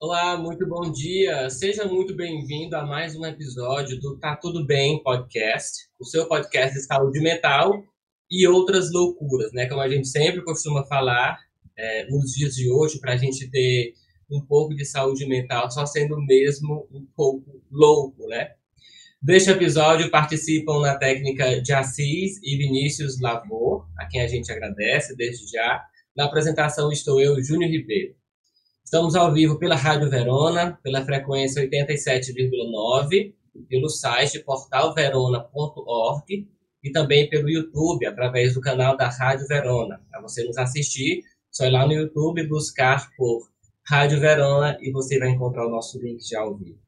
[0.00, 1.50] Olá, muito bom dia.
[1.50, 6.72] Seja muito bem-vindo a mais um episódio do Tá Tudo Bem Podcast, o seu podcast
[6.72, 7.82] de saúde mental
[8.30, 9.66] e outras loucuras, né?
[9.66, 11.36] Como a gente sempre costuma falar
[11.76, 13.92] é, nos dias de hoje, para a gente ter
[14.30, 18.52] um pouco de saúde mental, só sendo mesmo um pouco louco, né?
[19.20, 25.16] Deste episódio participam na técnica de Assis e Vinícius Lavor, a quem a gente agradece
[25.16, 25.82] desde já.
[26.16, 28.14] Na apresentação estou eu, Júnior Ribeiro.
[28.88, 33.34] Estamos ao vivo pela Rádio Verona, pela frequência 87,9,
[33.68, 36.48] pelo site portalverona.org
[36.82, 40.00] e também pelo YouTube, através do canal da Rádio Verona.
[40.10, 41.20] Para você nos assistir,
[41.50, 43.50] só ir lá no YouTube buscar por
[43.86, 46.78] Rádio Verona e você vai encontrar o nosso link já ao vivo.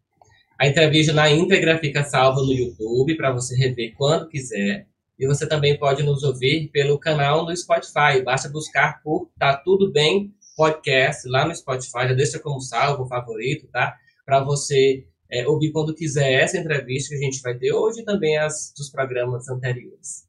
[0.59, 4.87] A entrevista na íntegra fica salva no YouTube para você rever quando quiser.
[5.19, 8.23] E você também pode nos ouvir pelo canal no Spotify.
[8.25, 12.09] Basta buscar por Tá Tudo Bem Podcast lá no Spotify.
[12.09, 13.97] Já deixa como salvo, favorito, tá?
[14.25, 18.05] Para você é, ouvir quando quiser essa entrevista que a gente vai ter hoje e
[18.05, 20.29] também as dos programas anteriores.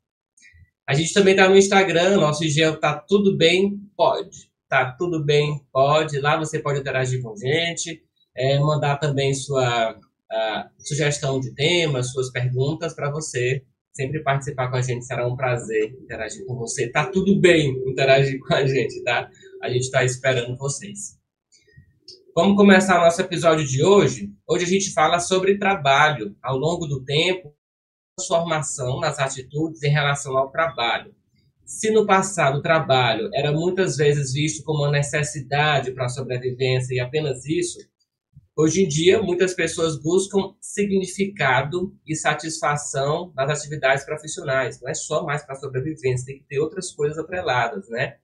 [0.88, 4.52] A gente também está no Instagram, nosso IG Tá Tudo Bem Pode.
[4.68, 6.20] Tá Tudo Bem Pode.
[6.20, 8.04] Lá você pode interagir com a gente,
[8.36, 9.98] é, mandar também sua
[10.78, 15.06] sugestão de temas, suas perguntas para você sempre participar com a gente.
[15.06, 16.90] Será um prazer interagir com você.
[16.90, 19.30] Tá tudo bem interagir com a gente, tá?
[19.62, 21.20] A gente está esperando vocês.
[22.36, 24.34] Vamos começar o nosso episódio de hoje.
[24.48, 27.54] Hoje a gente fala sobre trabalho ao longo do tempo,
[28.17, 31.14] transformação nas atitudes em relação ao trabalho.
[31.64, 36.95] Se no passado o trabalho era muitas vezes visto como uma necessidade para a sobrevivência
[36.95, 37.78] e apenas isso,
[38.54, 44.80] Hoje em dia, muitas pessoas buscam significado e satisfação nas atividades profissionais.
[44.82, 48.17] Não é só mais para sobrevivência, tem que ter outras coisas atreladas, né?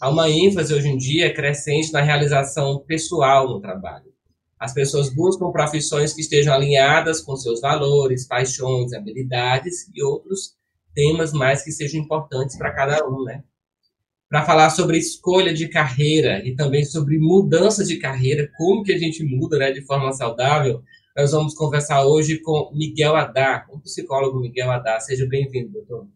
[0.00, 4.12] Há uma ênfase hoje em dia crescente na realização pessoal no trabalho.
[4.58, 10.54] As pessoas buscam profissões que estejam alinhadas com seus valores, paixões, habilidades e outros
[10.94, 13.42] temas mais que sejam importantes para cada um, né?
[14.28, 18.98] para falar sobre escolha de carreira e também sobre mudança de carreira, como que a
[18.98, 20.82] gente muda né, de forma saudável.
[21.16, 24.98] Nós vamos conversar hoje com Miguel Adá, o psicólogo Miguel Adá.
[25.00, 26.06] Seja bem-vindo, doutor.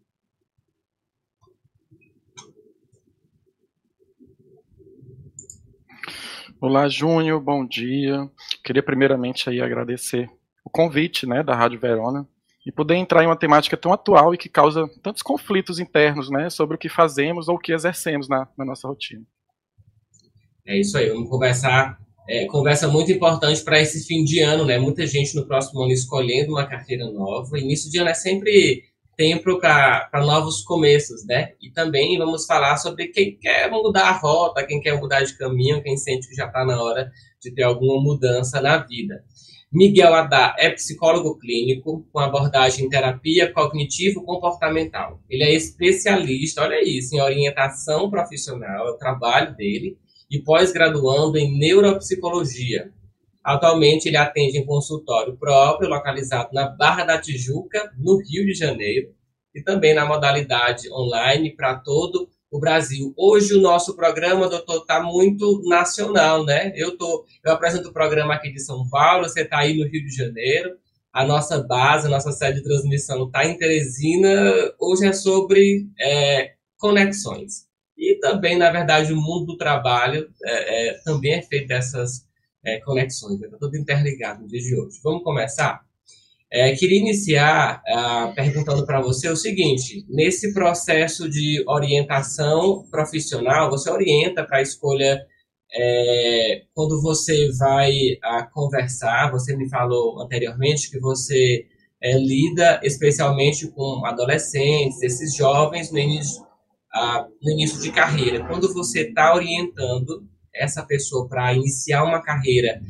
[6.63, 8.29] Olá, Júnior, bom dia.
[8.63, 10.29] Queria primeiramente aí agradecer
[10.63, 12.29] o convite né, da Rádio Verona
[12.67, 16.51] e poder entrar em uma temática tão atual e que causa tantos conflitos internos, né,
[16.51, 19.23] sobre o que fazemos ou o que exercemos na, na nossa rotina.
[20.67, 21.99] É isso aí, vamos conversar,
[22.29, 25.93] é, conversa muito importante para esse fim de ano, né, muita gente no próximo ano
[25.93, 28.85] escolhendo uma carreira nova, início de ano é sempre
[29.21, 34.65] tempo para novos começos, né, e também vamos falar sobre quem quer mudar a rota,
[34.65, 38.03] quem quer mudar de caminho, quem sente que já está na hora de ter alguma
[38.03, 39.23] mudança na vida.
[39.71, 45.21] Miguel Adá é psicólogo clínico com abordagem em terapia cognitivo-comportamental.
[45.29, 49.99] Ele é especialista, olha isso, em orientação profissional, é o trabalho dele,
[50.31, 52.91] e pós-graduando em neuropsicologia.
[53.51, 59.13] Atualmente ele atende em consultório próprio, localizado na Barra da Tijuca, no Rio de Janeiro,
[59.53, 63.13] e também na modalidade online para todo o Brasil.
[63.17, 66.73] Hoje o nosso programa, doutor, está muito nacional, né?
[66.77, 70.05] Eu, tô, eu apresento o programa aqui de São Paulo, você está aí no Rio
[70.05, 70.77] de Janeiro.
[71.13, 74.31] A nossa base, a nossa sede de transmissão está em Teresina.
[74.79, 77.67] Hoje é sobre é, conexões.
[77.99, 82.30] E também, na verdade, o mundo do trabalho é, é, também é feito dessas
[82.65, 83.41] é, conexões.
[83.41, 85.01] Está tudo interligado no dia de hoje.
[85.03, 85.81] Vamos começar?
[86.53, 93.89] É, queria iniciar uh, perguntando para você o seguinte: nesse processo de orientação profissional, você
[93.89, 95.25] orienta para a escolha
[95.73, 99.31] é, quando você vai uh, conversar?
[99.31, 101.67] Você me falou anteriormente que você
[102.03, 108.45] é, lida especialmente com adolescentes, esses jovens no início, uh, no início de carreira.
[108.49, 112.81] Quando você está orientando essa pessoa para iniciar uma carreira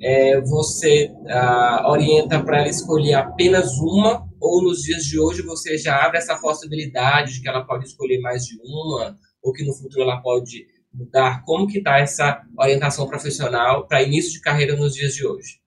[0.00, 5.76] é, você ah, orienta para ela escolher apenas uma, ou nos dias de hoje você
[5.76, 9.74] já abre essa possibilidade de que ela pode escolher mais de uma, ou que no
[9.74, 11.42] futuro ela pode mudar?
[11.44, 15.60] Como que está essa orientação profissional para início de carreira nos dias de hoje?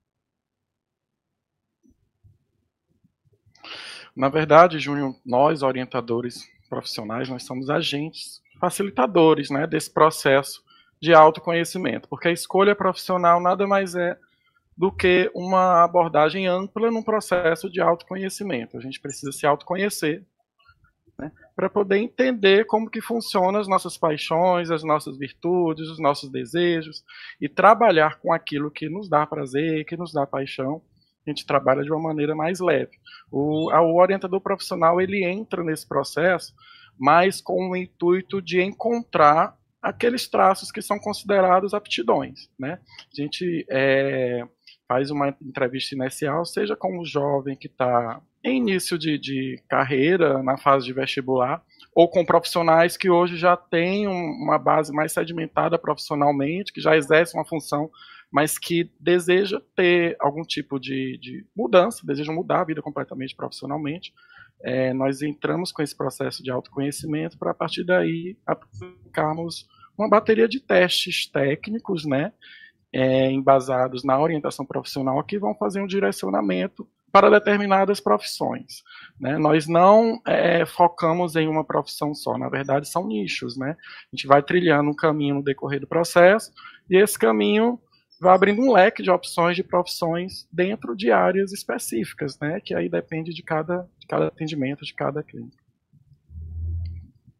[4.15, 10.61] Na verdade, Júnior, nós orientadores profissionais, nós somos agentes facilitadores né, desse processo
[11.01, 14.17] de autoconhecimento, porque a escolha profissional nada mais é
[14.77, 18.77] do que uma abordagem ampla num processo de autoconhecimento.
[18.77, 20.23] A gente precisa se autoconhecer
[21.17, 26.29] né, para poder entender como que funcionam as nossas paixões, as nossas virtudes, os nossos
[26.29, 27.03] desejos
[27.39, 30.81] e trabalhar com aquilo que nos dá prazer, que nos dá paixão.
[31.25, 32.91] A gente trabalha de uma maneira mais leve.
[33.31, 36.53] O, o orientador profissional ele entra nesse processo,
[36.97, 42.49] mas com o intuito de encontrar aqueles traços que são considerados aptidões.
[42.59, 42.79] Né?
[43.11, 44.45] A gente é,
[44.87, 50.41] faz uma entrevista inicial, seja com um jovem que está em início de, de, carreira,
[50.41, 51.63] na fase de vestibular,
[51.93, 57.39] ou com profissionais que hoje já têm uma base mais sedimentada profissionalmente, que já exercem
[57.39, 57.89] uma função,
[58.31, 64.13] mas que deseja ter algum tipo de, de mudança, deseja mudar a vida completamente profissionalmente.
[64.63, 69.67] É, nós entramos com esse processo de autoconhecimento para, a partir daí, aplicarmos
[69.97, 72.31] uma bateria de testes técnicos, né,
[72.93, 78.83] é, embasados na orientação profissional, que vão fazer um direcionamento para determinadas profissões.
[79.19, 79.37] Né?
[79.37, 83.57] Nós não é, focamos em uma profissão só, na verdade são nichos.
[83.57, 83.75] Né?
[84.11, 86.51] A gente vai trilhando um caminho no decorrer do processo,
[86.89, 87.79] e esse caminho
[88.21, 92.61] vai abrindo um leque de opções de profissões dentro de áreas específicas, né?
[92.63, 95.57] que aí depende de cada, de cada atendimento, de cada clínica.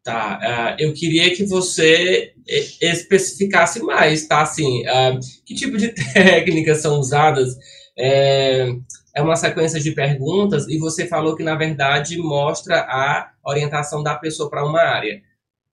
[0.03, 2.33] Tá, uh, eu queria que você
[2.81, 4.41] especificasse mais, tá?
[4.41, 7.55] Assim, uh, que tipo de técnicas são usadas?
[7.95, 8.73] É,
[9.13, 14.15] é, uma sequência de perguntas e você falou que, na verdade, mostra a orientação da
[14.15, 15.21] pessoa para uma área.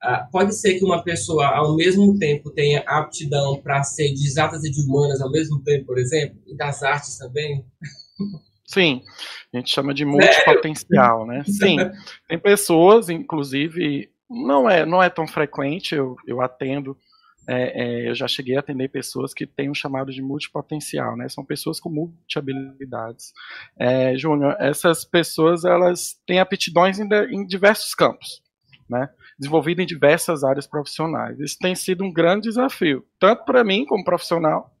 [0.03, 4.63] Uh, pode ser que uma pessoa, ao mesmo tempo, tenha aptidão para ser de exatas
[4.63, 7.65] e de humanas ao mesmo tempo, por exemplo, e das artes também?
[8.65, 9.01] Sim,
[9.53, 11.43] a gente chama de multipotencial, né?
[11.45, 11.77] Sim,
[12.27, 16.95] tem pessoas, inclusive não é, não é tão frequente, eu, eu atendo,
[17.47, 21.27] é, é, eu já cheguei a atender pessoas que têm um chamado de multipotencial, né?
[21.27, 23.33] São pessoas com multi-habilidades.
[23.75, 28.43] É, Júnior, essas pessoas, elas têm aptidões em, em diversos campos,
[28.87, 29.09] né?
[29.39, 31.39] Desenvolvido em diversas áreas profissionais.
[31.39, 34.75] Isso tem sido um grande desafio, tanto para mim como profissional,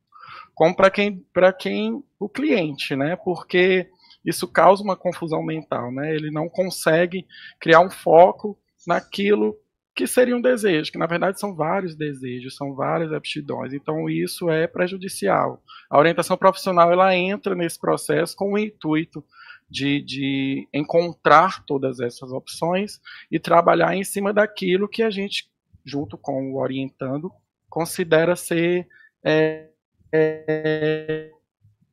[0.53, 3.15] como para quem, para quem, o cliente, né?
[3.15, 3.87] Porque
[4.25, 6.13] isso causa uma confusão mental, né?
[6.13, 7.25] Ele não consegue
[7.59, 9.55] criar um foco naquilo
[9.95, 13.73] que seria um desejo, que na verdade são vários desejos, são várias aptidões.
[13.73, 15.61] Então isso é prejudicial.
[15.89, 19.23] A orientação profissional ela entra nesse processo com o intuito
[19.69, 22.99] de, de encontrar todas essas opções
[23.31, 25.49] e trabalhar em cima daquilo que a gente,
[25.85, 27.31] junto com o orientando,
[27.69, 28.87] considera ser
[29.23, 29.67] é,
[30.11, 31.31] é,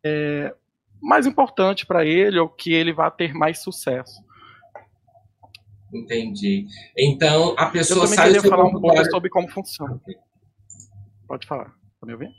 [0.04, 0.54] é,
[1.00, 4.24] mais importante para ele ou que ele vai ter mais sucesso.
[5.92, 6.66] Entendi.
[6.98, 10.00] Então, a pessoa Eu também queria falar um pouco sobre como funciona.
[11.28, 11.74] Pode falar.
[12.00, 12.32] Tá me ouvindo?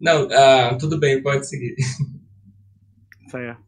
[0.00, 1.76] Não, uh, tudo bem, pode seguir.
[3.32, 3.62] Certo.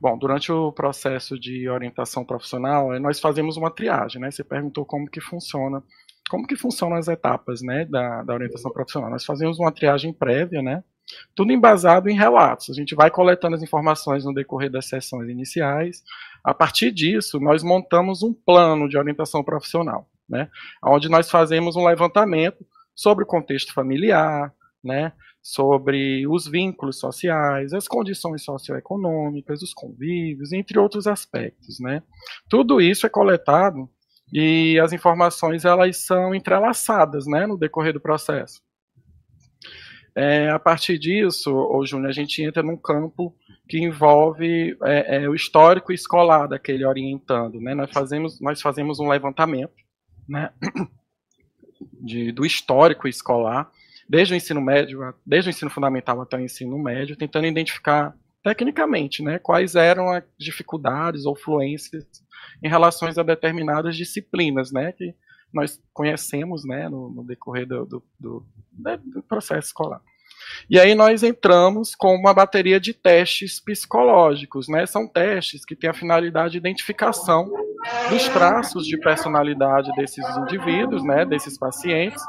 [0.00, 4.30] Bom, durante o processo de orientação profissional, eh, nós fazemos uma triagem, né?
[4.30, 5.82] Você perguntou como que funciona,
[6.30, 9.10] como que funcionam as etapas, né, da, da orientação profissional.
[9.10, 10.84] Nós fazemos uma triagem prévia, né?
[11.34, 12.70] Tudo embasado em relatos.
[12.70, 16.04] A gente vai coletando as informações no decorrer das sessões iniciais.
[16.44, 20.50] A partir disso, nós montamos um plano de orientação profissional, né?
[20.84, 24.52] onde nós fazemos um levantamento sobre o contexto familiar,
[24.84, 25.12] né?
[25.42, 31.80] Sobre os vínculos sociais, as condições socioeconômicas, os convívios, entre outros aspectos.
[31.80, 32.02] Né?
[32.48, 33.88] Tudo isso é coletado
[34.32, 38.60] e as informações elas são entrelaçadas né, no decorrer do processo.
[40.14, 43.34] É, a partir disso, ô, Júnior, a gente entra num campo
[43.68, 47.60] que envolve é, é, o histórico escolar daquele orientando.
[47.60, 47.74] Né?
[47.74, 49.76] Nós, fazemos, nós fazemos um levantamento
[50.28, 50.50] né,
[52.02, 53.70] de, do histórico escolar,
[54.08, 59.22] desde o ensino médio, desde o ensino fundamental até o ensino médio, tentando identificar tecnicamente
[59.22, 62.06] né, quais eram as dificuldades ou fluências
[62.62, 65.14] em relação a determinadas disciplinas né, que
[65.52, 68.46] nós conhecemos né, no, no decorrer do, do, do,
[68.78, 70.00] né, do processo escolar.
[70.68, 74.86] E aí nós entramos com uma bateria de testes psicológicos, né?
[74.86, 77.50] São testes que têm a finalidade de identificação
[78.10, 82.22] dos traços de personalidade desses indivíduos, né, desses pacientes,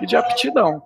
[0.00, 0.82] e de aptidão.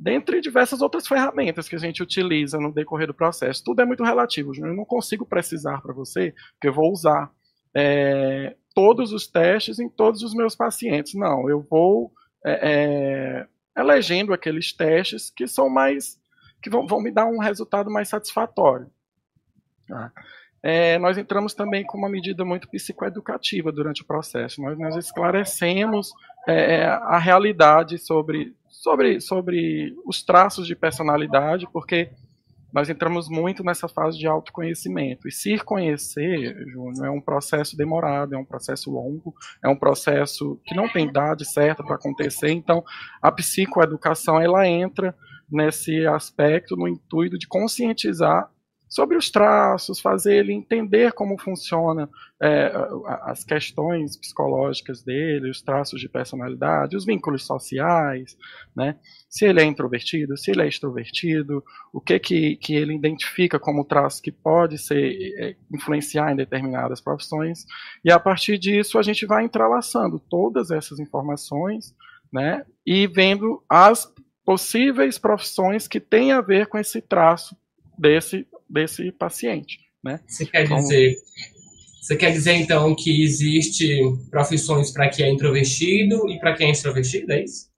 [0.00, 3.62] Dentre diversas outras ferramentas que a gente utiliza no decorrer do processo.
[3.62, 7.30] Tudo é muito relativo, eu não consigo precisar para você, que eu vou usar
[7.76, 11.12] é, todos os testes em todos os meus pacientes.
[11.12, 12.10] Não, eu vou
[12.42, 13.46] é, é,
[13.78, 16.18] elegendo aqueles testes que são mais
[16.62, 18.90] que vão, vão me dar um resultado mais satisfatório.
[19.86, 20.10] Tá?
[20.62, 24.62] É, nós entramos também com uma medida muito psicoeducativa durante o processo.
[24.62, 26.10] Nós, nós esclarecemos
[26.46, 32.10] é, a realidade sobre, sobre, sobre os traços de personalidade, porque
[32.72, 35.28] nós entramos muito nessa fase de autoconhecimento.
[35.28, 40.58] E se conhecer, Júnior, é um processo demorado, é um processo longo, é um processo
[40.64, 42.52] que não tem idade certa para acontecer.
[42.52, 42.82] Então,
[43.20, 45.14] a psicoeducação ela entra
[45.50, 48.50] nesse aspecto no intuito de conscientizar
[48.90, 52.10] sobre os traços, fazer ele entender como funciona
[52.42, 52.72] é,
[53.22, 58.36] as questões psicológicas dele, os traços de personalidade, os vínculos sociais,
[58.74, 58.96] né?
[59.28, 63.84] se ele é introvertido, se ele é extrovertido, o que, que, que ele identifica como
[63.84, 67.64] traço que pode ser é, influenciar em determinadas profissões,
[68.04, 71.94] e a partir disso a gente vai entrelaçando todas essas informações
[72.32, 72.66] né?
[72.84, 74.12] e vendo as
[74.44, 77.56] possíveis profissões que têm a ver com esse traço
[78.00, 79.78] desse desse paciente.
[80.02, 80.20] Né?
[80.26, 81.16] Você quer então, dizer
[82.00, 86.70] você quer dizer então que existe profissões para quem é introvertido e para quem é
[86.70, 87.68] extrovertido, é isso?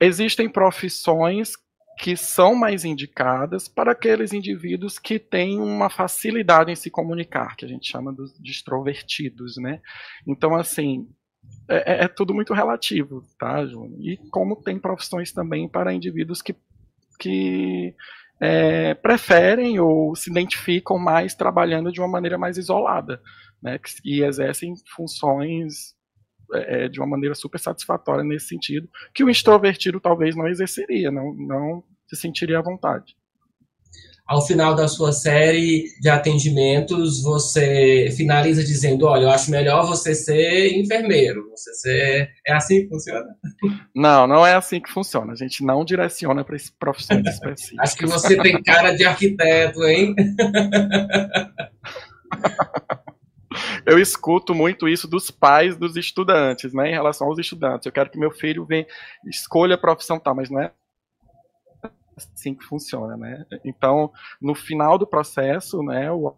[0.00, 1.52] Existem profissões
[1.98, 7.64] que são mais indicadas para aqueles indivíduos que têm uma facilidade em se comunicar, que
[7.64, 9.80] a gente chama de extrovertidos, né?
[10.26, 11.08] Então, assim,
[11.68, 14.00] é, é, é tudo muito relativo, tá, Júnior?
[14.00, 16.54] E como tem profissões também para indivíduos que,
[17.18, 17.94] que
[18.44, 23.22] é, preferem ou se identificam mais trabalhando de uma maneira mais isolada,
[23.62, 25.94] né, e exercem funções
[26.52, 31.34] é, de uma maneira super satisfatória nesse sentido, que o extrovertido talvez não exerceria, não,
[31.34, 33.16] não se sentiria à vontade
[34.26, 40.14] ao final da sua série de atendimentos, você finaliza dizendo: Olha, eu acho melhor você
[40.14, 41.50] ser enfermeiro.
[41.50, 42.30] Você ser...
[42.46, 43.26] É assim que funciona?
[43.94, 45.32] Não, não é assim que funciona.
[45.32, 47.78] A gente não direciona para profissões específicas.
[47.80, 50.14] acho que você tem cara de arquiteto, hein?
[53.86, 57.86] eu escuto muito isso dos pais dos estudantes, né, em relação aos estudantes.
[57.86, 58.86] Eu quero que meu filho venha,
[59.26, 60.72] escolha a profissão tal, mas não é
[62.16, 63.46] assim que funciona, né?
[63.64, 66.36] Então, no final do processo, né, o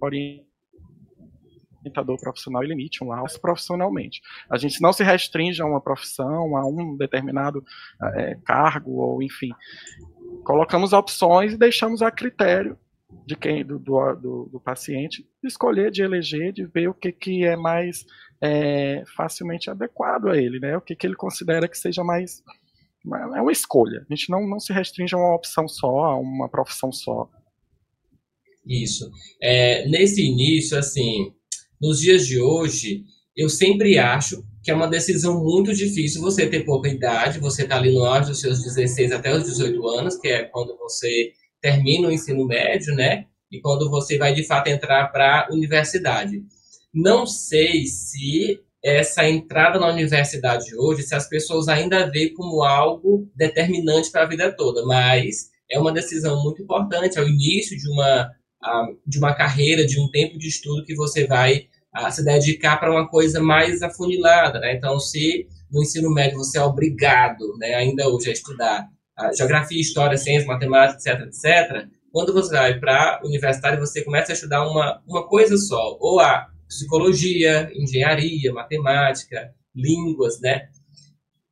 [0.00, 4.22] orientador profissional ele emite um laudo profissionalmente.
[4.48, 7.64] A gente não se restringe a uma profissão, a um determinado
[8.14, 9.50] é, cargo ou enfim.
[10.44, 12.78] Colocamos opções e deixamos a critério
[13.26, 17.44] de quem do, do, do, do paciente escolher, de eleger, de ver o que, que
[17.44, 18.04] é mais
[18.40, 20.76] é, facilmente adequado a ele, né?
[20.76, 22.42] O que, que ele considera que seja mais
[23.34, 24.04] é uma escolha.
[24.08, 27.28] A gente não, não se restringe a uma opção só, a uma profissão só.
[28.66, 29.10] Isso.
[29.42, 31.32] É, nesse início, assim,
[31.80, 36.64] nos dias de hoje, eu sempre acho que é uma decisão muito difícil você ter
[36.64, 40.28] pouca idade, você está ali no auge dos seus 16 até os 18 anos, que
[40.28, 43.26] é quando você termina o ensino médio, né?
[43.50, 46.42] E quando você vai de fato entrar para a universidade.
[46.92, 53.30] Não sei se essa entrada na universidade hoje, se as pessoas ainda veem como algo
[53.34, 57.88] determinante para a vida toda, mas é uma decisão muito importante, é o início de
[57.90, 58.30] uma,
[59.06, 61.68] de uma carreira, de um tempo de estudo que você vai
[62.10, 64.74] se dedicar para uma coisa mais afunilada, né?
[64.74, 68.88] Então, se no ensino médio você é obrigado, né, ainda hoje a estudar
[69.36, 74.68] geografia, história, ciência, matemática, etc, etc, quando você vai para universidade, você começa a estudar
[74.68, 80.68] uma, uma coisa só, ou a psicologia, engenharia, matemática, línguas, né?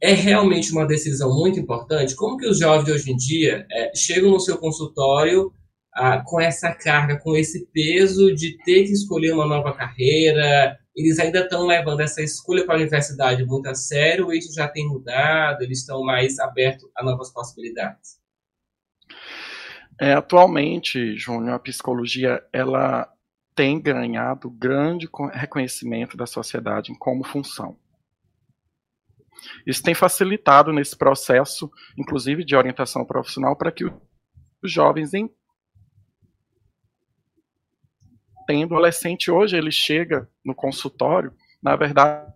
[0.00, 2.14] É realmente uma decisão muito importante.
[2.14, 5.52] Como que os jovens de hoje em dia é, chegam no seu consultório
[5.92, 10.78] ah, com essa carga, com esse peso de ter que escolher uma nova carreira?
[10.98, 14.66] Eles ainda estão levando essa escolha para a universidade muito a sério ou isso já
[14.66, 15.62] tem mudado?
[15.62, 18.18] Eles estão mais abertos a novas possibilidades?
[20.00, 23.08] É, atualmente, Júnior, a psicologia ela
[23.54, 27.78] tem ganhado grande reconhecimento da sociedade como função.
[29.64, 35.12] Isso tem facilitado nesse processo, inclusive de orientação profissional, para que os jovens
[38.48, 42.32] O adolescente hoje ele chega no consultório, na verdade,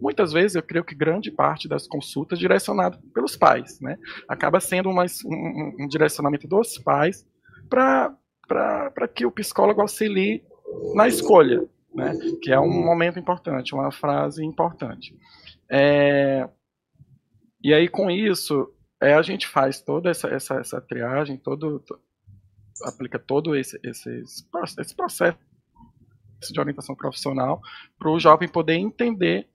[0.00, 3.96] muitas vezes eu creio que grande parte das consultas direcionado pelos pais, né?
[4.28, 4.96] Acaba sendo um,
[5.80, 7.26] um direcionamento dos pais
[7.68, 10.42] para que o psicólogo auxilie
[10.94, 12.12] na escolha, né?
[12.42, 15.14] que é um momento importante, uma frase importante.
[15.70, 16.48] É,
[17.62, 21.82] e aí, com isso, é, a gente faz toda essa, essa, essa triagem, todo,
[22.84, 24.22] aplica todo esse, esse,
[24.78, 25.38] esse processo
[26.52, 27.60] de orientação profissional
[27.98, 29.48] para o jovem poder entender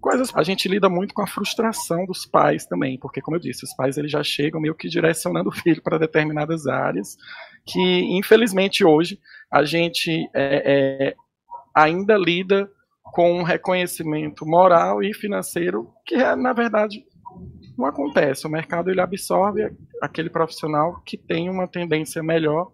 [0.00, 0.34] coisas.
[0.34, 3.74] A gente lida muito com a frustração dos pais também, porque, como eu disse, os
[3.74, 7.16] pais eles já chegam meio que direcionando o filho para determinadas áreas,
[7.66, 11.16] que infelizmente hoje a gente é, é,
[11.74, 12.70] ainda lida
[13.02, 17.04] com um reconhecimento moral e financeiro que, é, na verdade,
[17.80, 18.46] não acontece.
[18.46, 22.70] O mercado ele absorve aquele profissional que tem uma tendência melhor,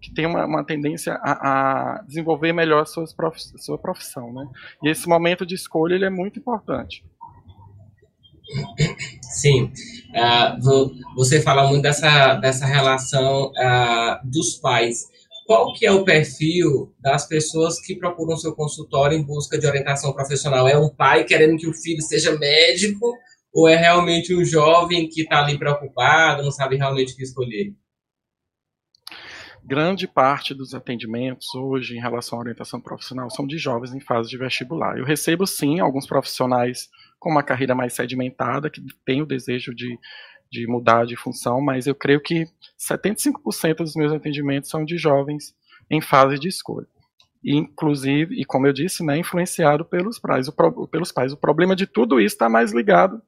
[0.00, 4.32] que tem uma, uma tendência a, a, desenvolver melhor suas prof, sua profissão.
[4.32, 4.46] Né?
[4.82, 7.04] E esse momento de escolha ele é muito importante.
[9.22, 9.72] Sim,
[10.10, 15.04] uh, você fala muito dessa, dessa relação uh, dos pais.
[15.46, 20.12] Qual que é o perfil das pessoas que procuram seu consultório em busca de orientação
[20.12, 20.68] profissional?
[20.68, 23.16] É um pai querendo que o filho seja médico
[23.52, 27.74] ou é realmente um jovem que está ali preocupado, não sabe realmente o que escolher?
[29.62, 34.30] Grande parte dos atendimentos hoje em relação à orientação profissional são de jovens em fase
[34.30, 34.98] de vestibular.
[34.98, 36.88] Eu recebo sim alguns profissionais
[37.18, 39.98] com uma carreira mais sedimentada que têm o desejo de,
[40.50, 42.46] de mudar de função, mas eu creio que
[42.78, 45.54] 75% dos meus atendimentos são de jovens
[45.90, 46.88] em fase de escolha
[47.42, 50.46] inclusive, e como eu disse, né, influenciado pelos pais.
[50.46, 50.52] O,
[50.86, 51.32] pelos pais.
[51.32, 53.22] o problema de tudo isso está mais ligado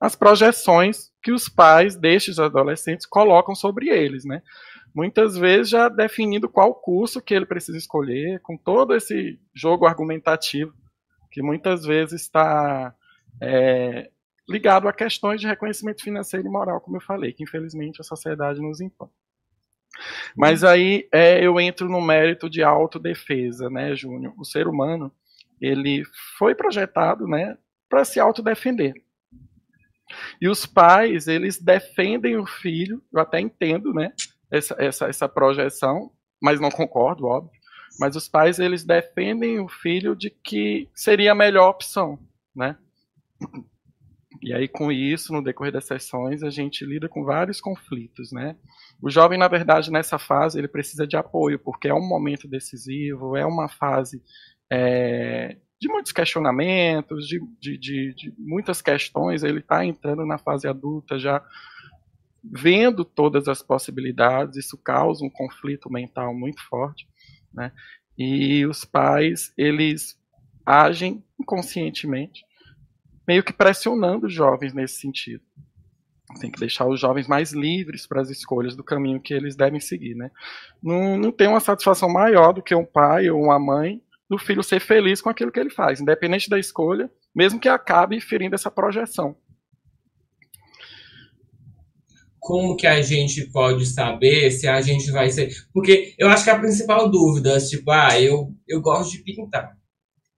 [0.00, 4.42] as projeções que os pais destes adolescentes colocam sobre eles, né?
[4.94, 10.72] Muitas vezes já definindo qual curso que ele precisa escolher, com todo esse jogo argumentativo
[11.30, 12.94] que muitas vezes está
[13.42, 14.10] é,
[14.48, 18.60] ligado a questões de reconhecimento financeiro e moral, como eu falei, que infelizmente a sociedade
[18.60, 19.10] nos impõe.
[20.34, 24.34] Mas aí é, eu entro no mérito de autodefesa, né, Júnior?
[24.38, 25.12] O ser humano
[25.60, 26.04] ele
[26.38, 27.56] foi projetado, né,
[27.88, 28.94] para se autodefender.
[30.40, 34.12] E os pais, eles defendem o filho, eu até entendo, né,
[34.50, 37.56] essa, essa, essa projeção, mas não concordo, óbvio.
[37.98, 42.18] Mas os pais, eles defendem o filho de que seria a melhor opção,
[42.54, 42.76] né?
[44.42, 48.54] E aí, com isso, no decorrer das sessões, a gente lida com vários conflitos, né?
[49.00, 53.36] O jovem, na verdade, nessa fase, ele precisa de apoio, porque é um momento decisivo,
[53.36, 54.22] é uma fase
[54.70, 59.42] é, de muitos questionamentos, de, de, de, de muitas questões.
[59.42, 61.42] Ele está entrando na fase adulta já
[62.42, 64.56] vendo todas as possibilidades.
[64.56, 67.06] Isso causa um conflito mental muito forte,
[67.52, 67.72] né?
[68.16, 70.18] E os pais eles
[70.64, 72.44] agem inconscientemente,
[73.28, 75.44] meio que pressionando os jovens nesse sentido.
[76.40, 79.78] Tem que deixar os jovens mais livres para as escolhas do caminho que eles devem
[79.78, 80.30] seguir, né?
[80.82, 84.62] Não, não tem uma satisfação maior do que um pai ou uma mãe do filho
[84.62, 88.70] ser feliz com aquilo que ele faz, independente da escolha, mesmo que acabe ferindo essa
[88.70, 89.36] projeção.
[92.38, 95.52] Como que a gente pode saber se a gente vai ser.
[95.72, 99.76] Porque eu acho que a principal dúvida, tipo, ah, eu, eu gosto de pintar.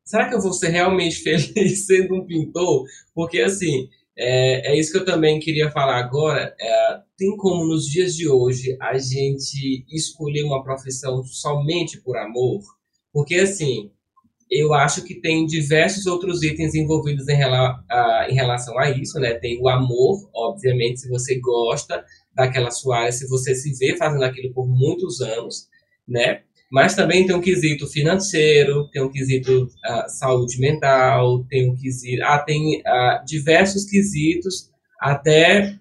[0.05, 2.85] Será que eu vou ser realmente feliz sendo um pintor?
[3.15, 6.55] Porque, assim, é, é isso que eu também queria falar agora.
[6.59, 12.63] É, tem como, nos dias de hoje, a gente escolher uma profissão somente por amor?
[13.19, 13.91] Porque, assim,
[14.49, 19.19] eu acho que tem diversos outros itens envolvidos em, rela a, em relação a isso,
[19.19, 19.35] né?
[19.35, 24.23] Tem o amor, obviamente, se você gosta daquela sua área, se você se vê fazendo
[24.23, 25.67] aquilo por muitos anos,
[26.07, 26.43] né?
[26.71, 32.23] Mas também tem um quesito financeiro, tem um quesito uh, saúde mental, tem um quesito,
[32.23, 35.77] ah, tem uh, diversos quesitos, até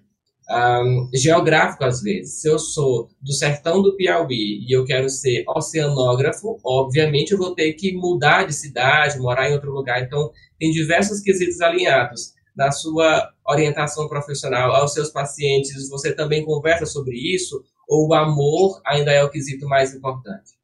[0.50, 2.40] um, geográfico às vezes.
[2.40, 7.54] Se eu sou do sertão do Piauí e eu quero ser oceanógrafo, obviamente eu vou
[7.54, 10.02] ter que mudar de cidade, morar em outro lugar.
[10.02, 12.34] Então, tem diversos quesitos alinhados.
[12.56, 17.62] Na sua orientação profissional aos seus pacientes, você também conversa sobre isso?
[17.88, 20.58] Ou o amor ainda é o quesito mais importante?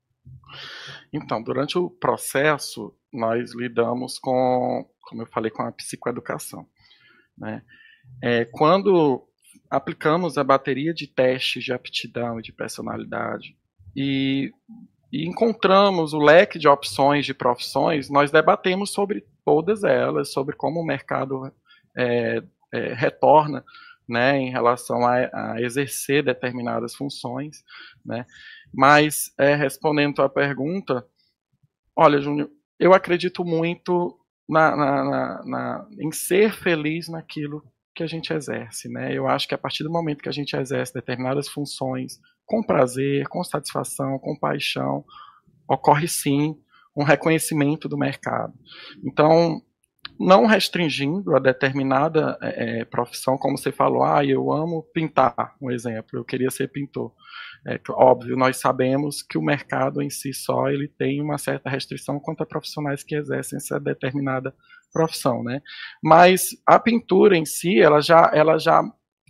[1.12, 6.66] Então, durante o processo, nós lidamos com, como eu falei, com a psicoeducação.
[7.38, 7.62] Né?
[8.20, 9.24] É, quando
[9.70, 13.56] aplicamos a bateria de testes de aptidão e de personalidade
[13.96, 14.52] e,
[15.12, 20.80] e, encontramos o leque de opções de profissões, nós debatemos sobre todas elas, sobre como
[20.80, 21.52] o mercado
[21.96, 23.64] é, é, retorna
[24.08, 27.64] né, em relação a, a, exercer determinadas funções.
[28.04, 28.26] Né?
[28.72, 31.06] Mas, é, respondendo à pergunta,
[31.96, 38.32] olha, Júnior, eu acredito muito na, na, na, em ser feliz naquilo que a gente
[38.32, 39.12] exerce, né?
[39.12, 43.26] Eu acho que a partir do momento que a gente exerce determinadas funções com prazer,
[43.28, 45.04] com satisfação, com paixão,
[45.68, 46.56] ocorre sim
[46.96, 48.52] um reconhecimento do mercado.
[49.04, 49.62] Então,
[50.18, 56.18] não restringindo a determinada é, profissão, como você falou, ah, eu amo pintar, um exemplo,
[56.18, 57.12] eu queria ser pintor.
[57.66, 62.20] É, óbvio, nós sabemos que o mercado em si só ele tem uma certa restrição
[62.20, 64.54] quanto a profissionais que exercem essa determinada
[64.94, 65.60] profissão, né?
[66.00, 68.80] Mas a pintura em si, ela já, ela já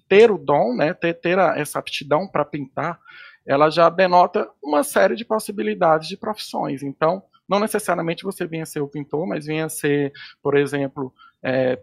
[0.07, 3.01] ter o dom, né, ter, ter a, essa aptidão para pintar,
[3.47, 6.83] ela já denota uma série de possibilidades de profissões.
[6.83, 11.79] Então, não necessariamente você venha ser o pintor, mas venha ser, por exemplo, é,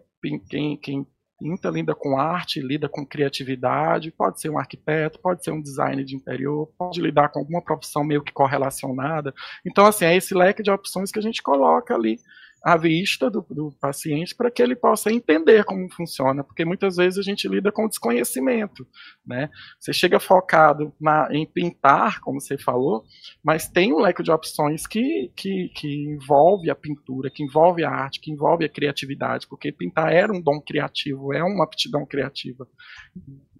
[0.48, 1.06] quem, quem
[1.38, 6.04] pinta lida com arte, lida com criatividade, pode ser um arquiteto, pode ser um designer
[6.04, 9.34] de interior, pode lidar com alguma profissão meio que correlacionada.
[9.66, 12.20] Então, assim, é esse leque de opções que a gente coloca ali
[12.62, 17.18] à vista do, do paciente para que ele possa entender como funciona, porque muitas vezes
[17.18, 18.86] a gente lida com desconhecimento,
[19.26, 19.50] né?
[19.80, 23.04] Você chega focado na, em pintar, como você falou,
[23.42, 27.90] mas tem um leque de opções que, que, que envolve a pintura, que envolve a
[27.90, 32.68] arte, que envolve a criatividade, porque pintar era um dom criativo, é uma aptidão criativa.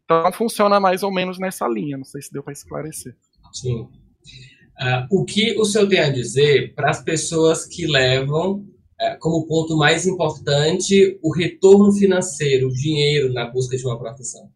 [0.05, 3.17] Então funciona mais ou menos nessa linha, não sei se deu para esclarecer.
[3.53, 3.89] Sim.
[4.81, 8.65] Uh, o que o senhor tem a dizer para as pessoas que levam
[9.21, 14.51] como ponto mais importante o retorno financeiro, o dinheiro na busca de uma profissão?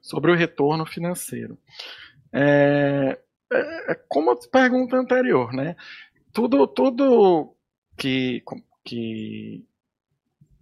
[0.00, 1.58] Sobre o retorno financeiro.
[2.32, 3.18] É,
[3.52, 5.76] é, é como a pergunta anterior, né?
[6.32, 7.54] Tudo, tudo
[7.96, 8.42] que,
[8.84, 9.64] que,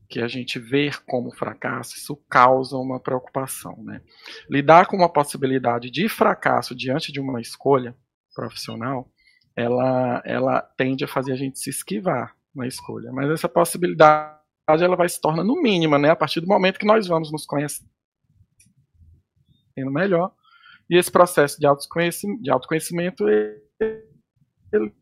[0.08, 4.00] que a gente vê como fracasso, isso causa uma preocupação, né?
[4.48, 7.96] Lidar com uma possibilidade de fracasso diante de uma escolha
[8.34, 9.10] profissional
[9.56, 13.12] ela, ela tende a fazer a gente se esquivar na escolha.
[13.12, 16.10] Mas essa possibilidade ela vai se tornando mínima, né?
[16.10, 17.88] A partir do momento que nós vamos nos conhecendo
[19.76, 20.32] melhor.
[20.88, 23.60] E esse processo de autoconhecimento, de autoconhecimento ele,
[24.72, 24.92] ele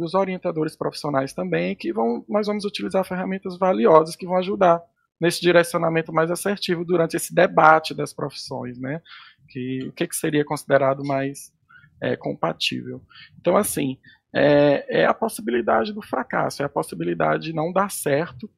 [0.00, 4.82] os orientadores profissionais também, que vão, nós vamos utilizar ferramentas valiosas que vão ajudar
[5.18, 9.00] nesse direcionamento mais assertivo durante esse debate das profissões, né?
[9.48, 11.52] Que o que, que seria considerado mais
[12.00, 13.02] é, compatível.
[13.38, 13.98] Então, assim,
[14.34, 18.50] é, é a possibilidade do fracasso, é a possibilidade de não dar certo,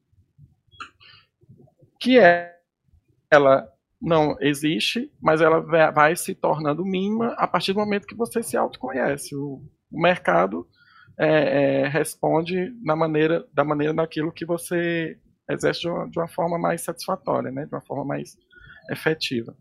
[1.99, 2.55] que é
[3.29, 3.67] ela
[4.01, 5.59] não existe, mas ela
[5.91, 9.35] vai se tornando mínima a partir do momento que você se autoconhece.
[9.35, 10.67] O, o mercado
[11.17, 15.19] é, é, responde na maneira, da maneira daquilo que você
[15.49, 18.37] exerce de uma, de uma forma mais satisfatória, né, de uma forma mais
[18.89, 19.55] efetiva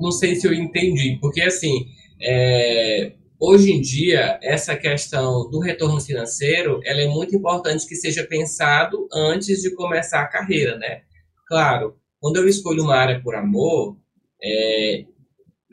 [0.00, 1.86] não sei se eu entendi, porque assim,
[2.20, 8.24] é, hoje em dia, essa questão do retorno financeiro, ela é muito importante que seja
[8.24, 11.02] pensado antes de começar a carreira, né?
[11.46, 13.98] Claro, quando eu escolho uma área por amor,
[14.42, 15.04] é,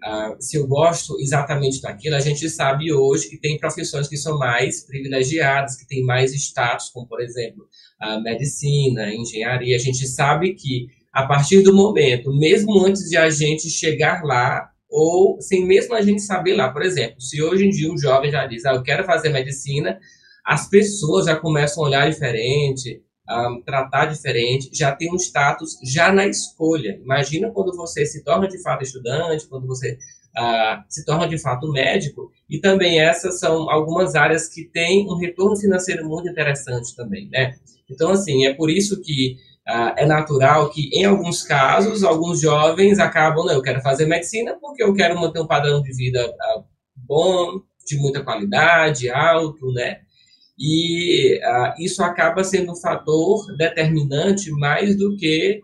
[0.04, 4.38] a, se eu gosto exatamente daquilo, a gente sabe hoje que tem profissões que são
[4.38, 7.68] mais privilegiadas, que têm mais status, como por exemplo
[8.00, 9.76] a medicina, a engenharia.
[9.76, 14.70] A gente sabe que a partir do momento, mesmo antes de a gente chegar lá,
[14.90, 16.70] ou sem mesmo a gente saber lá.
[16.72, 20.00] Por exemplo, se hoje em dia um jovem já diz, ah, eu quero fazer medicina,
[20.46, 26.12] as pessoas já começam a olhar diferente, a tratar diferente, já tem um status já
[26.12, 27.00] na escolha.
[27.02, 29.98] Imagina quando você se torna de fato estudante, quando você
[30.38, 35.18] uh, se torna de fato médico, e também essas são algumas áreas que têm um
[35.18, 37.54] retorno financeiro muito interessante também, né?
[37.90, 42.98] Então, assim, é por isso que Uh, é natural que, em alguns casos, alguns jovens
[42.98, 46.64] acabam, não, eu quero fazer medicina porque eu quero manter um padrão de vida uh,
[46.96, 50.00] bom, de muita qualidade, alto, né?
[50.58, 55.62] E uh, isso acaba sendo um fator determinante mais do que,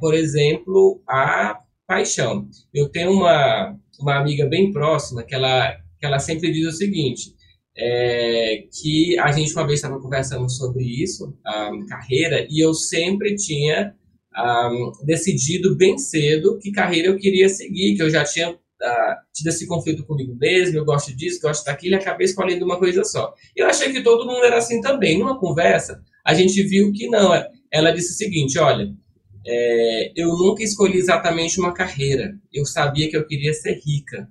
[0.00, 2.48] por exemplo, a paixão.
[2.74, 7.34] Eu tenho uma, uma amiga bem próxima que ela, que ela sempre diz o seguinte:
[7.76, 13.34] é, que a gente uma vez estava conversando sobre isso, um, carreira, e eu sempre
[13.36, 13.94] tinha
[14.36, 18.56] um, decidido bem cedo que carreira eu queria seguir, que eu já tinha uh,
[19.32, 23.04] tido esse conflito comigo mesmo, eu gosto disso, gosto daquilo, e acabei escolhendo uma coisa
[23.04, 23.34] só.
[23.56, 25.18] Eu achei que todo mundo era assim também.
[25.18, 27.32] Numa conversa, a gente viu que não.
[27.70, 28.92] Ela disse o seguinte: olha,
[29.46, 34.28] é, eu nunca escolhi exatamente uma carreira, eu sabia que eu queria ser rica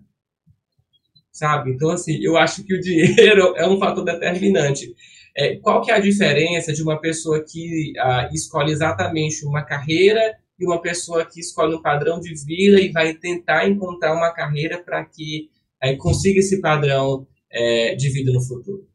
[1.32, 1.72] sabe?
[1.72, 4.94] Então, assim, eu acho que o dinheiro é um fator determinante.
[5.36, 10.38] É, qual que é a diferença de uma pessoa que ah, escolhe exatamente uma carreira
[10.60, 14.84] e uma pessoa que escolhe um padrão de vida e vai tentar encontrar uma carreira
[14.84, 15.50] para que
[15.82, 18.88] é, consiga esse padrão é, de vida no futuro?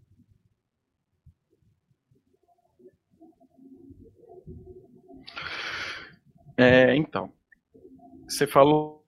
[6.59, 7.33] É, então,
[8.29, 9.05] você falou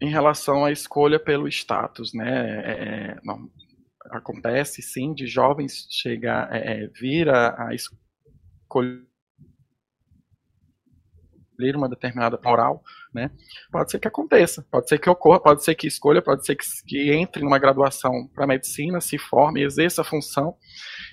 [0.00, 2.60] em relação à escolha pelo status, né?
[2.60, 3.50] É, é, não,
[4.10, 9.06] acontece sim de jovens chegar, é, é vir a, a escolher
[11.74, 12.82] uma determinada moral,
[13.12, 13.30] né?
[13.70, 16.64] Pode ser que aconteça, pode ser que ocorra, pode ser que escolha, pode ser que,
[16.86, 20.56] que entre numa graduação para medicina, se forme, exerça a função,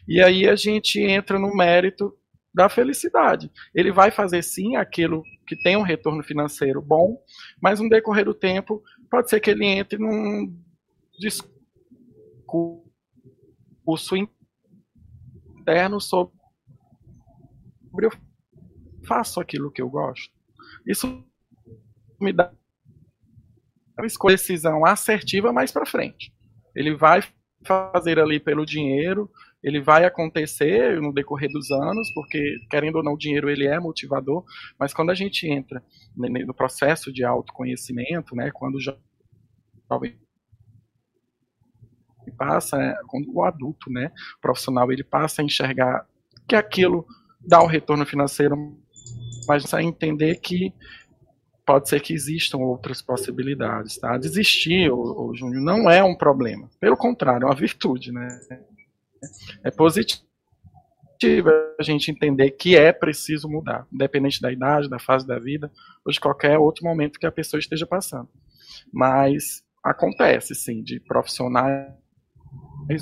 [0.07, 2.15] e aí a gente entra no mérito
[2.55, 3.51] da felicidade.
[3.73, 7.21] Ele vai fazer sim aquilo que tem um retorno financeiro bom,
[7.61, 10.57] mas no decorrer do tempo pode ser que ele entre num
[13.83, 14.15] curso
[15.59, 16.33] interno sobre
[18.01, 18.11] eu
[19.05, 20.33] faço aquilo que eu gosto.
[20.87, 21.23] Isso
[22.19, 22.51] me dá
[23.97, 26.33] uma decisão assertiva mais para frente.
[26.73, 27.21] Ele vai
[27.65, 29.29] fazer ali pelo dinheiro,
[29.63, 33.79] ele vai acontecer no decorrer dos anos, porque querendo ou não o dinheiro ele é
[33.79, 34.43] motivador,
[34.79, 35.83] mas quando a gente entra
[36.15, 40.17] no processo de autoconhecimento, né, quando o jovem
[42.37, 46.05] passa, é, quando o adulto, né, profissional, ele passa a enxergar
[46.47, 47.05] que aquilo
[47.39, 48.55] dá um retorno financeiro,
[49.47, 50.73] mas a entender que
[51.65, 54.17] pode ser que existam outras possibilidades, tá?
[54.17, 56.69] Desistir, o, o Júnior, não é um problema.
[56.79, 58.27] Pelo contrário, é uma virtude, né?
[59.63, 60.25] É positivo
[61.79, 65.71] a gente entender que é preciso mudar, independente da idade, da fase da vida,
[66.05, 68.29] ou de qualquer outro momento que a pessoa esteja passando.
[68.91, 71.87] Mas acontece, sim, de profissionais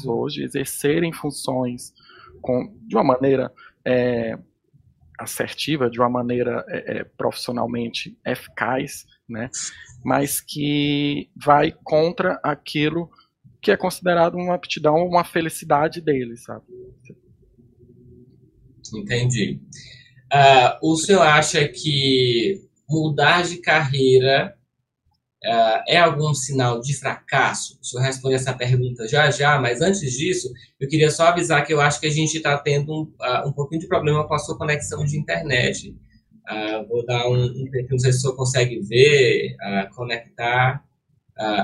[0.05, 1.93] hoje exercerem funções
[2.41, 3.51] com, de uma maneira
[3.85, 4.37] é,
[5.19, 9.49] assertiva, de uma maneira é, é, profissionalmente eficaz, né?
[10.03, 13.09] mas que vai contra aquilo
[13.63, 16.65] que é considerado uma aptidão, uma felicidade deles, sabe?
[18.93, 19.61] Entendi.
[20.31, 24.55] Uh, o senhor acha que mudar de carreira
[25.45, 27.77] Uh, é algum sinal de fracasso?
[27.81, 30.49] O senhor responde essa pergunta já já, mas antes disso,
[30.79, 33.51] eu queria só avisar que eu acho que a gente está tendo um, uh, um
[33.51, 35.93] pouquinho de problema com a sua conexão de internet.
[36.87, 39.57] Vou dar um, um se o senhor consegue ver,
[39.93, 40.81] conectar,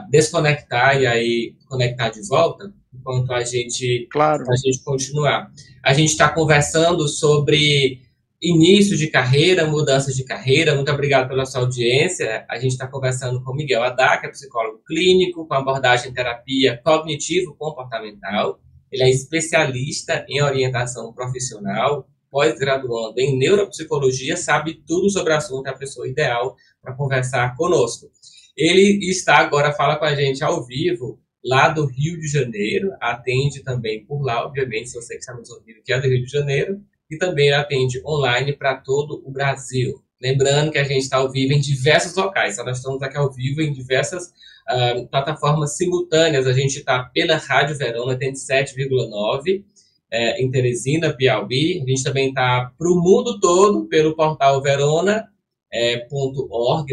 [0.10, 4.44] desconectar e aí conectar de volta, enquanto a gente, claro.
[4.50, 5.52] a gente continuar.
[5.84, 8.02] A gente está conversando sobre
[8.42, 10.76] início de carreira, mudanças de carreira.
[10.76, 12.46] Muito obrigado pela sua audiência.
[12.50, 16.80] A gente está conversando com Miguel Haddad, que é psicólogo clínico, com abordagem em terapia
[16.84, 18.60] cognitivo-comportamental.
[18.92, 25.72] Ele é especialista em orientação profissional, pós-graduando em neuropsicologia, sabe tudo sobre o assunto, é
[25.72, 28.10] a pessoa ideal para conversar conosco.
[28.58, 33.64] Ele está agora, fala com a gente ao vivo, lá do Rio de Janeiro, atende
[33.64, 36.32] também por lá, obviamente, se você que está nos ouvindo, que é do Rio de
[36.32, 40.02] Janeiro, e também atende online para todo o Brasil.
[40.22, 43.32] Lembrando que a gente está ao vivo em diversos locais, então nós estamos aqui ao
[43.32, 44.28] vivo em diversas
[44.70, 46.46] uh, plataformas simultâneas.
[46.46, 49.64] A gente está pela Rádio Verona 87,9
[50.12, 51.82] é, em Teresina, Piauí.
[51.82, 55.30] A gente também está para o mundo todo pelo portal verona.org,
[55.72, 56.08] é,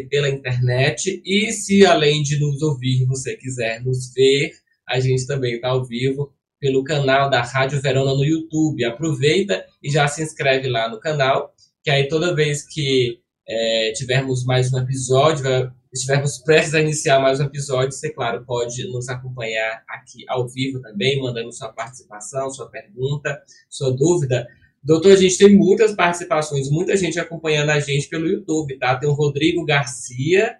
[0.09, 1.23] pela internet.
[1.25, 4.53] E se além de nos ouvir, você quiser nos ver,
[4.89, 8.85] a gente também está ao vivo pelo canal da Rádio Verona no YouTube.
[8.85, 14.45] Aproveita e já se inscreve lá no canal, que aí toda vez que é, tivermos
[14.45, 15.45] mais um episódio,
[15.93, 20.81] estivermos prestes a iniciar mais um episódio, você, claro, pode nos acompanhar aqui ao vivo
[20.81, 24.47] também, mandando sua participação, sua pergunta, sua dúvida.
[24.87, 28.94] Doutor, a gente tem muitas participações, muita gente acompanhando a gente pelo YouTube, tá?
[28.96, 30.57] Tem o Rodrigo Garcia,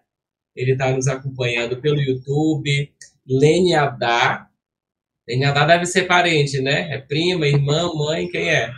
[0.55, 2.93] ele está nos acompanhando pelo YouTube,
[3.25, 4.49] Lene Adá,
[5.29, 6.93] DNA deve ser parente, né?
[6.93, 8.73] É prima, irmã, mãe, quem é?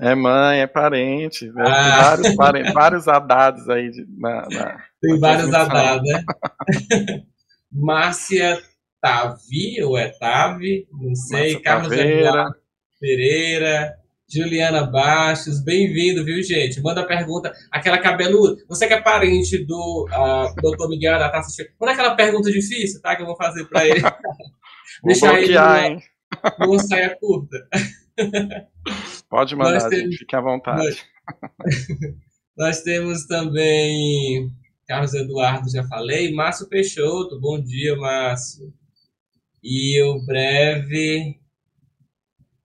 [0.00, 1.50] É mãe, é parente.
[1.50, 1.62] Né?
[1.66, 1.72] Ah.
[1.72, 3.90] Tem vários, parentes, vários adados aí.
[3.90, 6.24] De, na, na, Tem vários adados, né?
[7.70, 8.62] Márcia
[9.00, 10.86] Tavi, ou é Tavi?
[10.90, 11.52] Não sei.
[11.52, 12.56] Márcia Carlos Eduardo
[12.98, 14.03] Pereira.
[14.28, 16.80] Juliana Bastos, bem-vindo, viu, gente?
[16.80, 17.52] Manda pergunta.
[17.70, 18.56] Aquela cabeluda.
[18.68, 20.88] Você que é parente do uh, Dr.
[20.88, 23.14] Miguel da Taça Manda aquela pergunta difícil, tá?
[23.14, 24.00] Que eu vou fazer para ele.
[25.04, 27.68] Deixar bloquear, ele numa, numa saia curta.
[29.28, 30.78] Pode mandar, temos, gente, fique à vontade.
[30.78, 31.06] Nós,
[32.56, 34.50] nós, temos também
[34.86, 36.32] Carlos Eduardo, já falei.
[36.32, 38.72] Márcio Peixoto, bom dia, Márcio.
[39.62, 41.40] E o breve.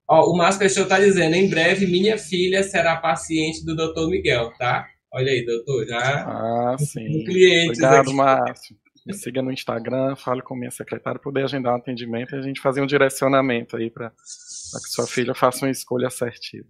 [0.09, 4.07] Ó, o Márcio Peixoto está dizendo: em breve minha filha será paciente do Dr.
[4.09, 4.87] Miguel, tá?
[5.13, 6.25] Olha aí, doutor, já.
[6.27, 7.23] Ah, sim.
[7.23, 8.13] Clientes Obrigado, aqui.
[8.13, 8.75] Márcio.
[9.05, 12.59] Me siga no Instagram, fale com minha secretária, poder agendar um atendimento e a gente
[12.59, 16.67] fazer um direcionamento aí para que sua filha faça uma escolha assertiva.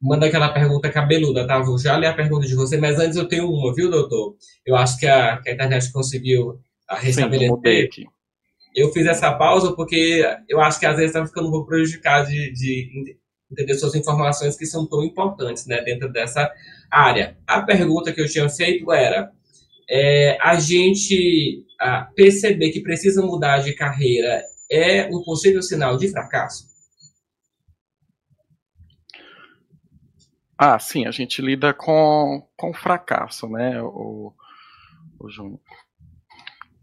[0.00, 1.60] Manda aquela pergunta cabeluda, tá?
[1.60, 4.36] Vou já ler a pergunta de você, mas antes eu tenho uma, viu, doutor?
[4.64, 7.84] Eu acho que a, que a internet conseguiu restabelecer.
[7.84, 8.06] aqui.
[8.78, 12.28] Eu fiz essa pausa porque eu acho que às vezes está ficando um pouco prejudicado
[12.28, 13.18] de, de
[13.50, 16.48] entender suas informações que são tão importantes né, dentro dessa
[16.88, 17.36] área.
[17.44, 19.32] A pergunta que eu tinha feito era
[19.90, 26.08] é, a gente a perceber que precisa mudar de carreira é um possível sinal de
[26.08, 26.68] fracasso?
[30.56, 34.32] Ah, sim, a gente lida com, com fracasso, né, o,
[35.18, 35.60] o Júnior.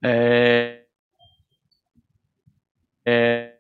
[0.04, 0.85] É,
[3.08, 3.56] é,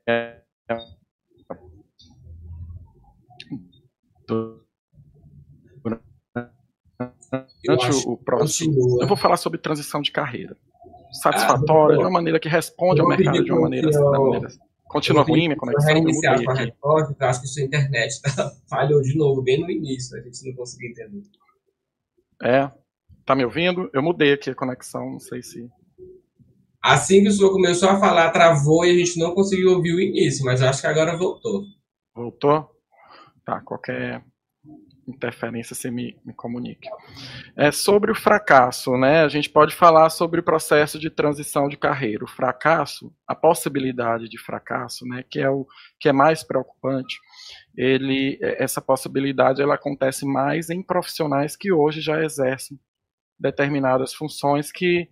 [7.63, 9.01] durante o próximo.
[9.01, 10.55] Eu vou falar sobre transição de carreira.
[11.11, 14.47] Satisfatória, ah, de uma maneira que responde ao mercado de uma maneira, eu, maneira.
[14.87, 15.93] Continua ruim minha conexão.
[15.93, 20.17] Reiniciar com a eu acho que sua internet tá, falhou de novo, bem no início,
[20.17, 21.23] a gente não conseguiu entender.
[22.43, 22.71] É.
[23.25, 23.89] Tá me ouvindo?
[23.93, 25.67] Eu mudei aqui a conexão, não sei se.
[26.85, 29.99] Assim que o senhor começou a falar, travou e a gente não conseguiu ouvir o
[29.99, 31.63] início, mas acho que agora voltou.
[32.13, 32.69] Voltou?
[33.43, 34.23] Tá, qualquer
[35.07, 36.87] interferência você me, me comunique.
[37.55, 39.23] É sobre o fracasso, né?
[39.23, 42.23] A gente pode falar sobre o processo de transição de carreira.
[42.23, 45.23] O fracasso, a possibilidade de fracasso, né?
[45.27, 45.65] Que é o
[45.99, 47.19] que é mais preocupante.
[47.75, 52.79] Ele, essa possibilidade, ela acontece mais em profissionais que hoje já exercem
[53.39, 55.09] determinadas funções que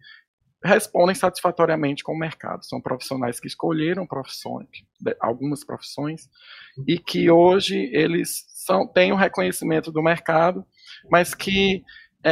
[0.63, 2.65] respondem satisfatoriamente com o mercado.
[2.65, 4.69] São profissionais que escolheram profissões,
[5.19, 6.30] algumas profissões,
[6.88, 10.65] e que hoje eles são, têm o um reconhecimento do mercado,
[11.12, 11.84] mas que
[12.23, 12.32] é,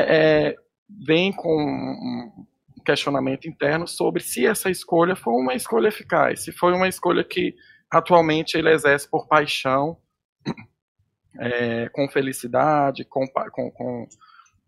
[0.49, 0.55] é,
[0.89, 2.45] vem com um
[2.85, 7.55] questionamento interno sobre se essa escolha foi uma escolha eficaz, se foi uma escolha que
[7.89, 9.97] atualmente ele exerce por paixão,
[11.39, 14.07] é, com felicidade, com, com, com,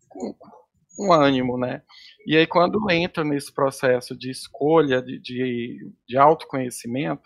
[0.09, 0.35] com
[0.99, 1.81] um ânimo, né?
[2.25, 7.23] E aí, quando entra nesse processo de escolha, de, de, de autoconhecimento,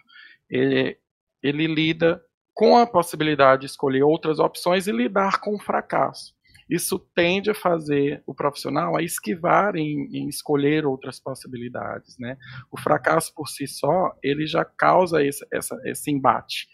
[0.49, 0.97] ele,
[1.43, 2.21] ele lida
[2.53, 6.35] com a possibilidade de escolher outras opções e lidar com o fracasso.
[6.69, 12.37] Isso tende a fazer o profissional a esquivar em, em, escolher outras possibilidades, né?
[12.71, 16.67] O fracasso por si só, ele já causa esse, essa, esse embate,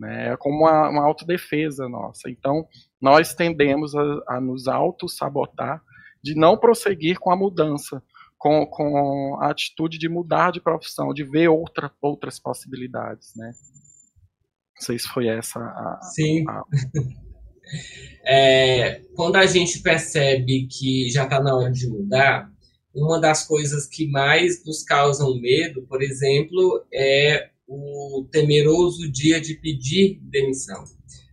[0.00, 0.32] né?
[0.32, 2.28] É como uma, uma autodefesa nossa.
[2.28, 2.66] Então,
[3.00, 5.80] nós tendemos a, a nos auto-sabotar
[6.26, 8.02] de não prosseguir com a mudança,
[8.36, 13.52] com, com a atitude de mudar de profissão, de ver outra, outras possibilidades, né?
[14.74, 16.00] Não sei se foi essa a.
[16.02, 16.44] Sim.
[16.48, 16.62] A...
[18.26, 22.50] é, quando a gente percebe que já está na hora de mudar,
[22.92, 29.54] uma das coisas que mais nos causam medo, por exemplo, é o temeroso dia de
[29.54, 30.84] pedir demissão.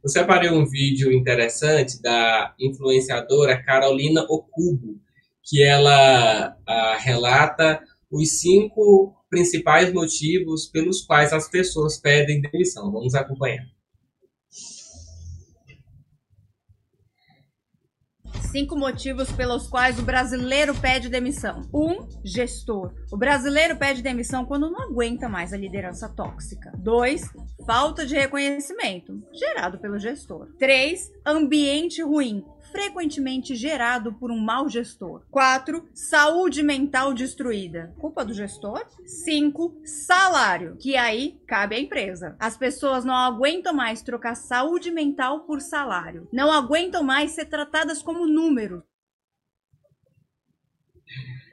[0.04, 5.00] Eu separei um vídeo interessante da influenciadora Carolina Okubo,
[5.44, 12.92] que ela ah, relata os cinco principais motivos pelos quais as pessoas pedem demissão.
[12.92, 13.73] Vamos acompanhar.
[18.54, 21.62] Cinco motivos pelos quais o brasileiro pede demissão.
[21.74, 22.94] Um, gestor.
[23.12, 26.72] O brasileiro pede demissão quando não aguenta mais a liderança tóxica.
[26.78, 27.28] Dois,
[27.66, 30.50] falta de reconhecimento, gerado pelo gestor.
[30.60, 35.22] Três, ambiente ruim frequentemente gerado por um mau gestor.
[35.30, 35.88] 4.
[35.94, 37.94] Saúde mental destruída.
[38.00, 38.84] Culpa do gestor?
[39.06, 39.82] 5.
[39.86, 42.36] Salário, que aí cabe à empresa.
[42.40, 46.28] As pessoas não aguentam mais trocar saúde mental por salário.
[46.34, 48.84] Não aguentam mais ser tratadas como número.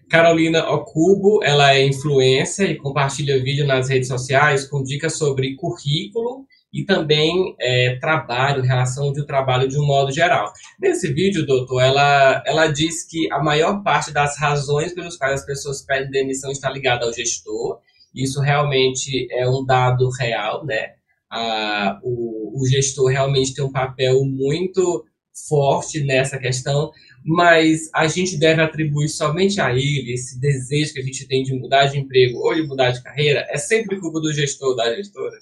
[0.09, 6.47] Carolina Ocubo, ela é influência e compartilha vídeo nas redes sociais com dicas sobre currículo
[6.73, 10.53] e também é, trabalho, relação de trabalho de um modo geral.
[10.79, 15.47] Nesse vídeo, doutor, ela, ela diz que a maior parte das razões pelas quais as
[15.47, 17.81] pessoas pedem demissão está ligada ao gestor.
[18.15, 20.95] Isso realmente é um dado real, né?
[21.31, 25.05] Ah, o, o gestor realmente tem um papel muito
[25.49, 26.91] forte nessa questão,
[27.25, 31.55] mas a gente deve atribuir somente a ele esse desejo que a gente tem de
[31.55, 34.95] mudar de emprego ou de mudar de carreira, é sempre culpa do gestor ou da
[34.95, 35.37] gestora?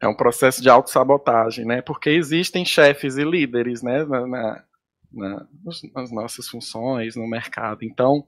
[0.00, 1.82] É um processo de autossabotagem, né?
[1.82, 4.04] Porque existem chefes e líderes, né?
[4.04, 4.64] Na, na,
[5.12, 5.46] na,
[5.94, 7.84] nas nossas funções no mercado.
[7.84, 8.24] Então,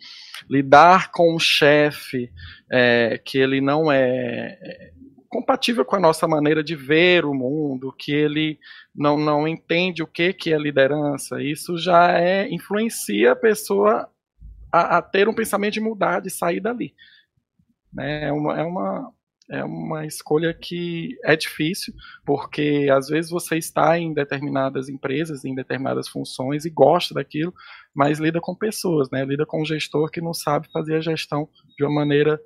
[0.48, 2.30] lidar com um chefe
[2.70, 4.92] é, que ele não é, é
[5.32, 8.58] compatível com a nossa maneira de ver o mundo, que ele
[8.94, 14.11] não, não entende o que, que é liderança, isso já é influencia a pessoa
[14.70, 16.94] a, a ter um pensamento de mudar, de sair dali.
[17.90, 18.24] Né?
[18.28, 19.11] É, uma, é uma
[19.50, 25.55] é uma escolha que é difícil, porque às vezes você está em determinadas empresas, em
[25.55, 27.52] determinadas funções e gosta daquilo,
[27.94, 29.24] mas lida com pessoas, né?
[29.24, 32.40] Lida com um gestor que não sabe fazer a gestão de uma maneira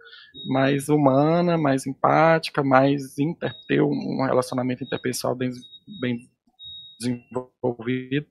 [0.48, 5.50] mais humana, mais empática, mais inter, ter um relacionamento interpessoal bem,
[6.00, 6.18] bem
[6.98, 8.26] desenvolvido.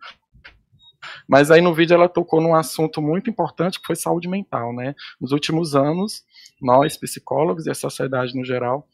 [1.27, 4.95] Mas aí no vídeo ela tocou num assunto muito importante que foi saúde mental, né?
[5.19, 6.23] Nos últimos anos,
[6.61, 8.87] nós psicólogos e a sociedade no geral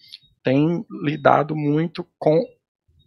[0.43, 2.41] tem lidado muito com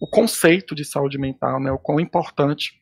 [0.01, 1.73] o conceito de saúde mental, né?
[1.73, 2.73] O quão importante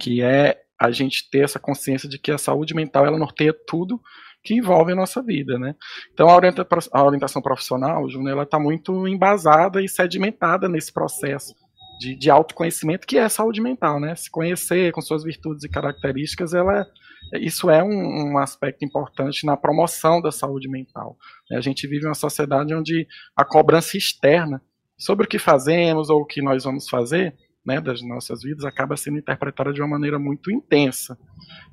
[0.00, 4.00] que é a gente ter essa consciência de que a saúde mental ela norteia tudo
[4.42, 5.74] que envolvem a nossa vida, né?
[6.12, 11.54] Então a, orienta, a orientação profissional, Júnior, ela está muito embasada e sedimentada nesse processo
[11.98, 14.14] de, de, autoconhecimento que é saúde mental, né?
[14.14, 16.86] Se conhecer com suas virtudes e características, ela
[17.34, 21.16] isso é um, um, aspecto importante na promoção da saúde mental.
[21.50, 21.56] Né?
[21.56, 23.06] A gente vive uma sociedade onde
[23.36, 24.62] a cobrança externa
[24.96, 27.34] sobre o que fazemos ou o que nós vamos fazer
[27.68, 31.18] né, das nossas vidas acaba sendo interpretada de uma maneira muito intensa.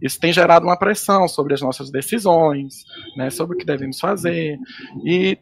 [0.02, 2.84] Isso tem gerado uma pressão sobre as nossas decisões,
[3.16, 4.60] né, sobre o que devemos fazer,
[5.06, 5.38] e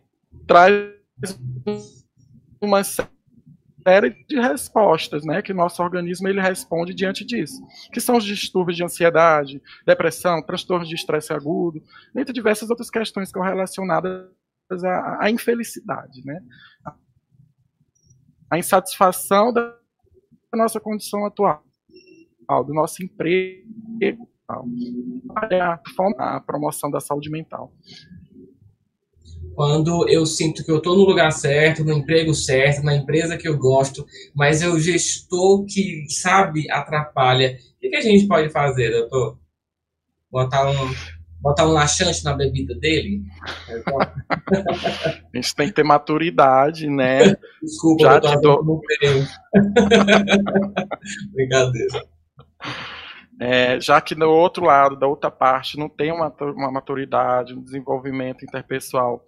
[0.45, 0.93] traz
[2.61, 3.09] uma série
[4.28, 7.62] de respostas, né, que nosso organismo ele responde diante disso,
[7.92, 11.82] que são os distúrbios de ansiedade, depressão, transtornos de estresse agudo,
[12.16, 14.30] entre diversas outras questões que estão relacionadas
[14.84, 16.42] à, à infelicidade, né,
[18.50, 19.76] a insatisfação da
[20.54, 21.64] nossa condição atual,
[22.66, 24.30] do nosso emprego,
[26.18, 27.74] a promoção da saúde mental
[29.56, 33.47] quando eu sinto que eu estou no lugar certo, no emprego certo, na empresa que
[33.47, 37.58] eu gosto, mas é o gestor que, sabe, atrapalha.
[37.78, 39.38] O que, que a gente pode fazer, doutor?
[40.32, 40.93] Botar um,
[41.39, 43.22] botar um laxante na bebida dele?
[45.34, 47.36] a gente tem que ter maturidade, né?
[47.62, 48.66] Desculpa, Já doutor, dou...
[48.66, 49.28] não tenho.
[51.34, 52.04] Brincadeira.
[53.39, 57.62] É, já que no outro lado, da outra parte, não tem uma, uma maturidade, um
[57.62, 59.24] desenvolvimento interpessoal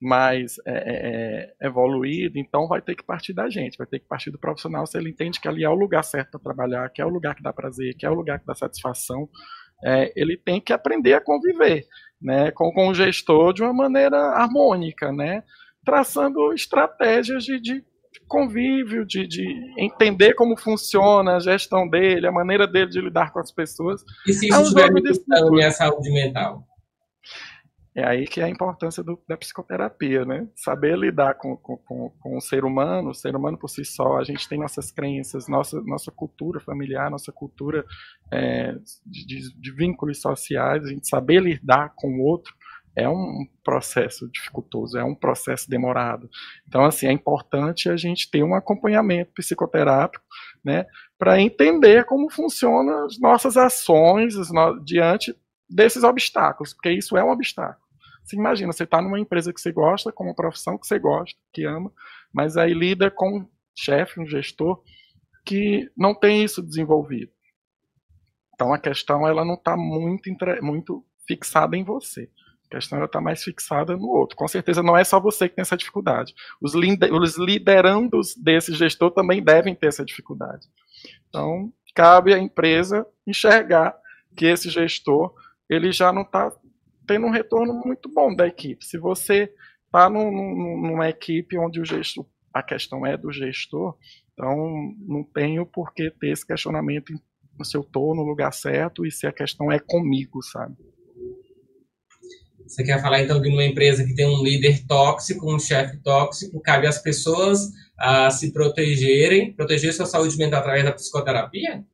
[0.00, 4.06] mais é, é, é, evoluído, então vai ter que partir da gente, vai ter que
[4.06, 7.02] partir do profissional se ele entende que ali é o lugar certo para trabalhar, que
[7.02, 9.28] é o lugar que dá prazer, que é o lugar que dá satisfação,
[9.84, 11.86] é, ele tem que aprender a conviver
[12.20, 15.42] né, com, com o gestor de uma maneira harmônica, né,
[15.84, 17.84] traçando estratégias de, de
[18.26, 19.44] convívio, de, de,
[19.78, 24.02] entender como funciona a gestão dele, a maneira dele de lidar com as pessoas.
[24.26, 24.90] E se isso é estiver
[25.44, 26.64] um minha saúde mental?
[27.94, 30.46] É aí que é a importância do, da psicoterapia, né?
[30.54, 34.18] Saber lidar com, com, com, com, o ser humano, o ser humano por si só,
[34.18, 37.84] a gente tem nossas crenças, nossa, nossa cultura familiar, nossa cultura
[38.32, 42.54] é, de, de, vínculos sociais, a gente saber lidar com o outro
[42.94, 46.28] é um processo dificultoso, é um processo demorado.
[46.68, 50.24] Então, assim, é importante a gente ter um acompanhamento psicoterápico,
[50.64, 50.86] né,
[51.18, 54.34] para entender como funcionam as nossas ações
[54.84, 55.34] diante
[55.70, 57.86] desses obstáculos, porque isso é um obstáculo.
[58.24, 61.38] Você imagina, você está numa empresa que você gosta, com uma profissão que você gosta,
[61.52, 61.92] que ama,
[62.32, 64.82] mas aí lida com um chefe, um gestor,
[65.44, 67.32] que não tem isso desenvolvido.
[68.54, 70.30] Então a questão ela não está muito,
[70.62, 72.28] muito fixada em você.
[72.66, 74.36] A questão está mais fixada no outro.
[74.36, 76.34] Com certeza não é só você que tem essa dificuldade.
[76.60, 80.68] Os, os liderandos desse gestor também devem ter essa dificuldade.
[81.28, 83.96] Então, cabe à empresa enxergar
[84.36, 85.34] que esse gestor
[85.70, 86.52] ele já não está
[87.06, 88.84] tendo um retorno muito bom da equipe.
[88.84, 89.52] Se você
[89.86, 93.96] está numa equipe onde o gestor, a questão é do gestor,
[94.32, 97.14] então não tenho por que ter esse questionamento
[97.62, 100.74] se eu estou no lugar certo e se a questão é comigo, sabe?
[102.66, 106.60] Você quer falar então de uma empresa que tem um líder tóxico, um chefe tóxico,
[106.60, 111.84] cabe às pessoas a se protegerem, proteger sua saúde mental através da psicoterapia?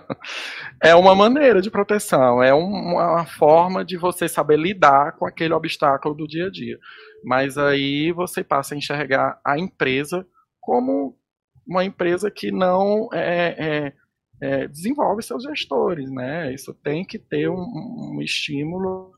[0.82, 6.14] é uma maneira de proteção, é uma forma de você saber lidar com aquele obstáculo
[6.14, 6.78] do dia a dia.
[7.24, 10.26] Mas aí você passa a enxergar a empresa
[10.60, 11.16] como
[11.66, 13.92] uma empresa que não é, é,
[14.42, 16.52] é, desenvolve seus gestores, né?
[16.52, 17.64] Isso tem que ter um,
[18.14, 19.13] um estímulo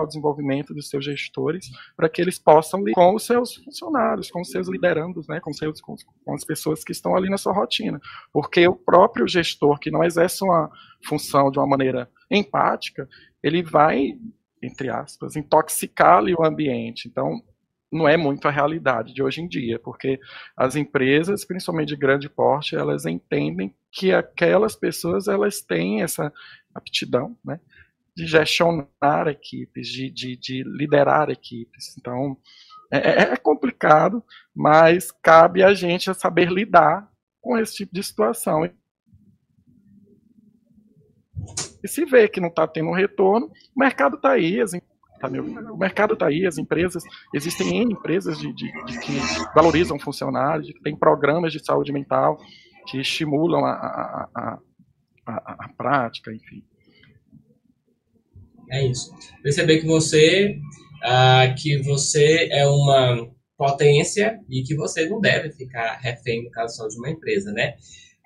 [0.00, 4.40] ao desenvolvimento dos seus gestores, para que eles possam lidar com os seus funcionários, com
[4.40, 5.94] os seus liderandos, né, com, seus, com,
[6.24, 8.00] com, as pessoas que estão ali na sua rotina.
[8.32, 10.70] Porque o próprio gestor, que não exerce uma
[11.06, 13.08] função de uma maneira empática,
[13.42, 14.18] ele vai,
[14.62, 17.08] entre aspas, intoxicar ali o ambiente.
[17.08, 17.42] Então,
[17.92, 20.20] não é muito a realidade de hoje em dia, porque
[20.56, 26.32] as empresas, principalmente de grande porte, elas entendem que aquelas pessoas elas têm essa
[26.72, 27.58] aptidão, né,
[28.16, 31.96] de gestionar equipes, de, de, de liderar equipes.
[31.98, 32.36] Então,
[32.90, 34.22] é, é, é, complicado,
[34.54, 37.08] mas cabe a gente saber lidar
[37.40, 38.68] com esse tipo de situação.
[41.82, 44.72] E se vê que não está tendo um retorno, o mercado está aí, as,
[45.20, 45.28] tá,
[45.72, 47.02] o mercado está aí, as empresas,
[47.32, 49.12] existem N empresas de, de, de, que
[49.54, 52.38] valorizam funcionários, que têm programas de saúde mental,
[52.86, 54.58] que estimulam a, a, a,
[55.26, 56.64] a, a prática, enfim.
[58.70, 59.10] É isso.
[59.42, 60.56] Perceber que você,
[61.02, 66.76] ah, que você é uma potência e que você não deve ficar refém, no caso
[66.76, 67.74] só de uma empresa, né?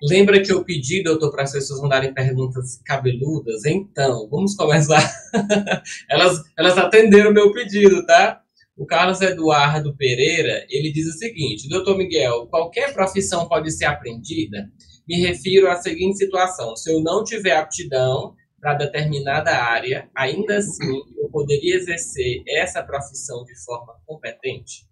[0.01, 3.65] Lembra que eu pedi, doutor, para as pessoas mandarem perguntas cabeludas?
[3.65, 5.01] Então, vamos começar.
[6.09, 8.41] elas, elas atenderam o meu pedido, tá?
[8.77, 14.69] O Carlos Eduardo Pereira, ele diz o seguinte, doutor Miguel, qualquer profissão pode ser aprendida?
[15.07, 18.35] Me refiro à seguinte situação, se eu não tiver aptidão
[18.65, 24.87] para determinada área, ainda assim eu poderia exercer essa profissão de forma competente?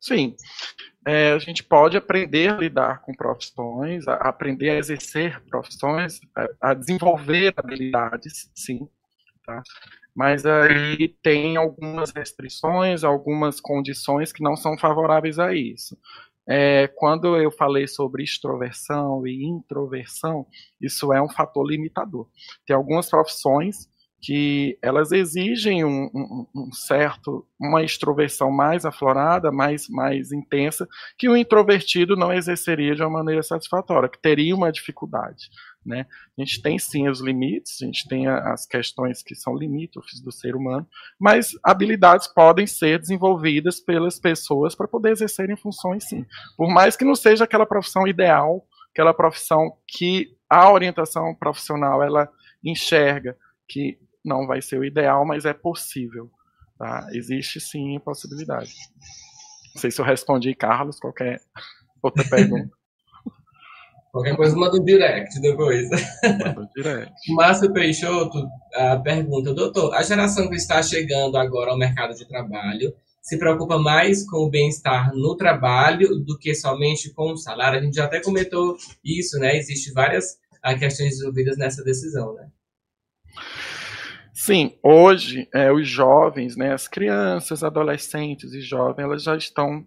[0.00, 0.34] Sim.
[1.06, 6.70] É, a gente pode aprender a lidar com profissões, a aprender a exercer profissões, a,
[6.70, 8.88] a desenvolver habilidades, sim.
[9.44, 9.62] Tá?
[10.16, 15.98] Mas aí tem algumas restrições, algumas condições que não são favoráveis a isso.
[16.48, 20.46] É, quando eu falei sobre extroversão e introversão,
[20.80, 22.28] isso é um fator limitador.
[22.66, 23.88] Tem algumas profissões
[24.22, 30.86] que elas exigem um, um, um, certo, uma extroversão mais aflorada, mais, mais intensa,
[31.18, 35.50] que o introvertido não exerceria de uma maneira satisfatória, que teria uma dificuldade.
[35.84, 36.06] Né?
[36.38, 40.30] A gente tem sim os limites, a gente tem as questões que são limítrofes do
[40.30, 40.86] ser humano,
[41.18, 46.24] mas habilidades podem ser desenvolvidas pelas pessoas para poder exercerem funções sim.
[46.56, 52.30] Por mais que não seja aquela profissão ideal, aquela profissão que a orientação profissional ela
[52.62, 53.36] enxerga
[53.68, 56.30] que não vai ser o ideal, mas é possível.
[56.78, 57.08] Tá?
[57.12, 58.72] Existe sim possibilidade.
[59.74, 61.40] Não sei se eu respondi, Carlos, qualquer
[62.02, 62.76] outra pergunta.
[64.12, 65.88] Qualquer coisa manda um direct depois.
[66.22, 67.12] Manda um direct.
[67.34, 68.46] Márcio Peixoto
[69.02, 72.92] pergunta, doutor, a geração que está chegando agora ao mercado de trabalho
[73.22, 77.78] se preocupa mais com o bem-estar no trabalho do que somente com o salário?
[77.78, 79.56] A gente já até comentou isso, né?
[79.56, 80.32] Existem várias
[80.64, 82.48] uh, questões envolvidas nessa decisão, né?
[84.34, 89.86] Sim, hoje é, os jovens, né, as crianças, adolescentes e jovens, elas já estão.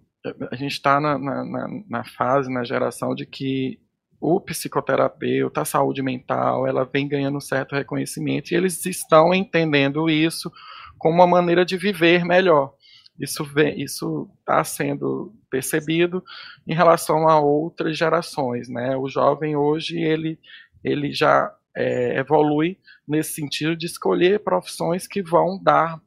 [0.50, 3.80] A gente está na, na, na, fase, na geração de que
[4.26, 10.52] o psicoterapeuta, a saúde mental, ela vem ganhando certo reconhecimento e eles estão entendendo isso
[10.98, 12.74] como uma maneira de viver melhor.
[13.20, 13.46] Isso
[13.78, 16.24] isso está sendo percebido
[16.68, 18.98] em relação a outras gerações, né?
[18.98, 20.40] O jovem hoje ele
[20.84, 26.00] ele já é, evolui nesse sentido de escolher profissões que vão dar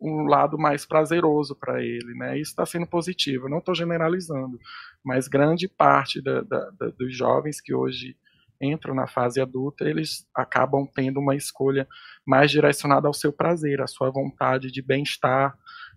[0.00, 2.38] um lado mais prazeroso para ele, né?
[2.38, 3.46] Isso está sendo positivo.
[3.46, 4.58] Eu não estou generalizando,
[5.04, 8.16] mas grande parte da, da, da, dos jovens que hoje
[8.60, 11.86] entram na fase adulta, eles acabam tendo uma escolha
[12.26, 15.56] mais direcionada ao seu prazer, à sua vontade de bem-estar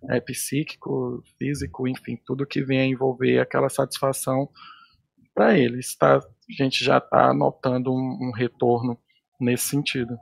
[0.10, 4.50] é, psíquico, físico, enfim, tudo que vem a envolver aquela satisfação
[5.34, 5.96] para eles.
[5.96, 8.98] Tá, a gente já está notando um, um retorno
[9.40, 10.18] nesse sentido.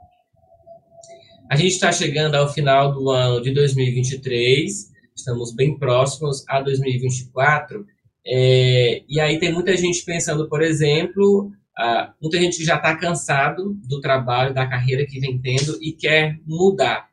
[1.50, 7.86] A gente está chegando ao final do ano de 2023, estamos bem próximos a 2024,
[8.28, 13.74] é, e aí tem muita gente pensando, por exemplo, uh, muita gente já está cansado
[13.84, 17.08] do trabalho, da carreira que vem tendo e quer mudar.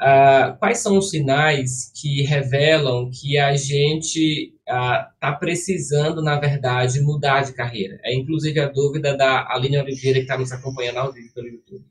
[0.00, 7.00] Uh, quais são os sinais que revelam que a gente está uh, precisando, na verdade,
[7.00, 8.00] mudar de carreira?
[8.02, 11.84] É inclusive a dúvida da Aline Oliveira, que está nos acompanhando ao vivo pelo YouTube.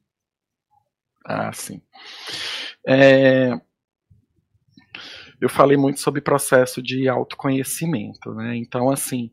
[1.23, 1.81] Ah, sim.
[2.85, 3.57] É,
[5.41, 8.55] eu falei muito sobre processo de autoconhecimento, né?
[8.55, 9.31] Então, assim,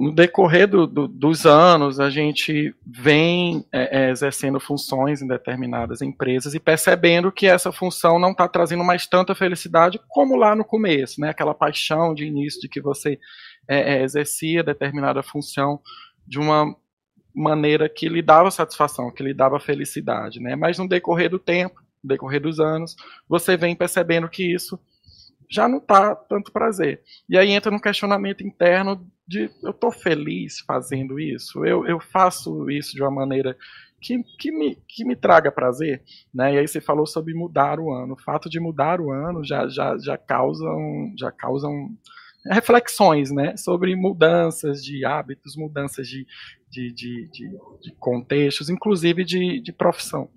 [0.00, 6.00] no decorrer do, do, dos anos, a gente vem é, é, exercendo funções em determinadas
[6.00, 10.64] empresas e percebendo que essa função não está trazendo mais tanta felicidade como lá no
[10.64, 11.28] começo, né?
[11.28, 13.18] Aquela paixão de início de que você
[13.68, 15.80] é, é exercia determinada função
[16.26, 16.74] de uma
[17.34, 20.56] maneira que lhe dava satisfação, que lhe dava felicidade, né?
[20.56, 22.96] Mas no decorrer do tempo, decorrer dos anos,
[23.28, 24.78] você vem percebendo que isso
[25.48, 27.02] já não está tanto prazer.
[27.28, 32.70] E aí entra no questionamento interno de eu estou feliz fazendo isso, eu, eu faço
[32.70, 33.56] isso de uma maneira
[34.00, 36.02] que, que, me, que me traga prazer,
[36.32, 36.54] né?
[36.54, 38.14] E aí você falou sobre mudar o ano.
[38.14, 41.90] O fato de mudar o ano já, já, já causam já causam
[42.44, 43.56] reflexões, né?
[43.56, 46.26] Sobre mudanças de hábitos, mudanças de,
[46.70, 47.50] de, de, de,
[47.82, 50.28] de contextos, inclusive de, de profissão.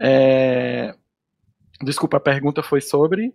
[0.00, 0.94] É...
[1.82, 3.34] Desculpa, a pergunta foi sobre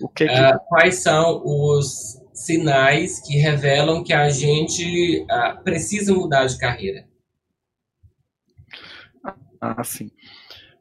[0.00, 0.32] o que, que...
[0.32, 7.06] Uh, quais são os sinais que revelam que a gente uh, precisa mudar de carreira?
[9.60, 10.10] Ah, sim.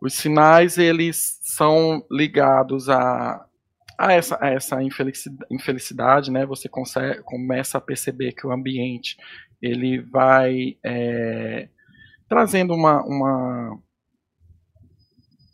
[0.01, 3.45] Os sinais eles são ligados a,
[3.97, 6.45] a essa, a essa infelicidade, infelicidade, né?
[6.45, 9.17] Você consegue, começa a perceber que o ambiente
[9.61, 11.67] ele vai é,
[12.29, 13.77] trazendo uma, uma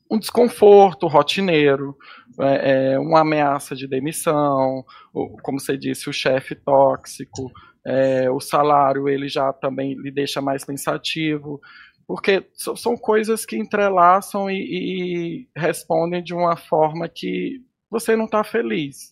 [0.09, 1.97] um desconforto rotineiro,
[2.39, 7.51] é, é, uma ameaça de demissão, ou, como você disse, o chefe tóxico,
[7.85, 11.59] é, o salário ele já também lhe deixa mais pensativo,
[12.07, 18.43] porque são coisas que entrelaçam e, e respondem de uma forma que você não está
[18.43, 19.11] feliz.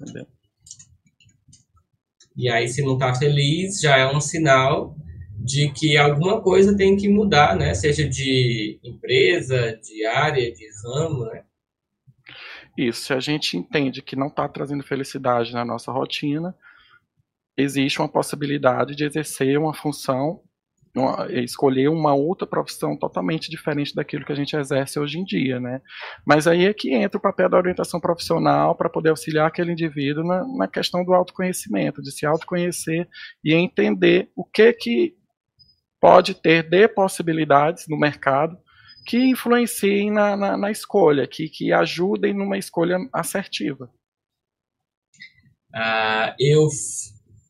[0.00, 0.26] Entendeu?
[2.36, 4.96] E aí, se não está feliz, já é um sinal
[5.42, 7.74] de que alguma coisa tem que mudar, né?
[7.74, 11.44] Seja de empresa, de área, de ramo, né?
[12.76, 16.54] Isso, se a gente entende que não está trazendo felicidade na nossa rotina,
[17.56, 20.42] existe uma possibilidade de exercer uma função
[21.30, 25.80] escolher uma outra profissão totalmente diferente daquilo que a gente exerce hoje em dia, né?
[26.26, 30.24] Mas aí é que entra o papel da orientação profissional para poder auxiliar aquele indivíduo
[30.24, 33.08] na, na, questão do autoconhecimento, de se autoconhecer
[33.44, 35.14] e entender o que que
[36.00, 38.58] pode ter de possibilidades no mercado
[39.06, 43.90] que influenciem na, na, na escolha, que, que ajudem numa escolha assertiva.
[45.74, 46.68] Uh, eu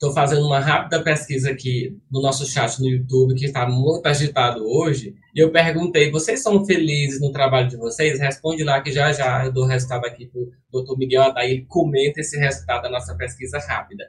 [0.03, 4.65] Estou fazendo uma rápida pesquisa aqui no nosso chat no YouTube, que está muito agitado
[4.65, 5.15] hoje.
[5.35, 8.19] E eu perguntei: vocês são felizes no trabalho de vocês?
[8.19, 11.67] Responde lá que já já eu dou o resultado aqui para o doutor Miguel Adair.
[11.69, 14.05] Comenta esse resultado da nossa pesquisa rápida.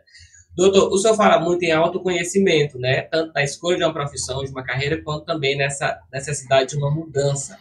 [0.55, 3.03] Doutor, o senhor fala muito em autoconhecimento, né?
[3.03, 6.91] Tanto na escolha de uma profissão, de uma carreira, quanto também nessa necessidade de uma
[6.91, 7.57] mudança.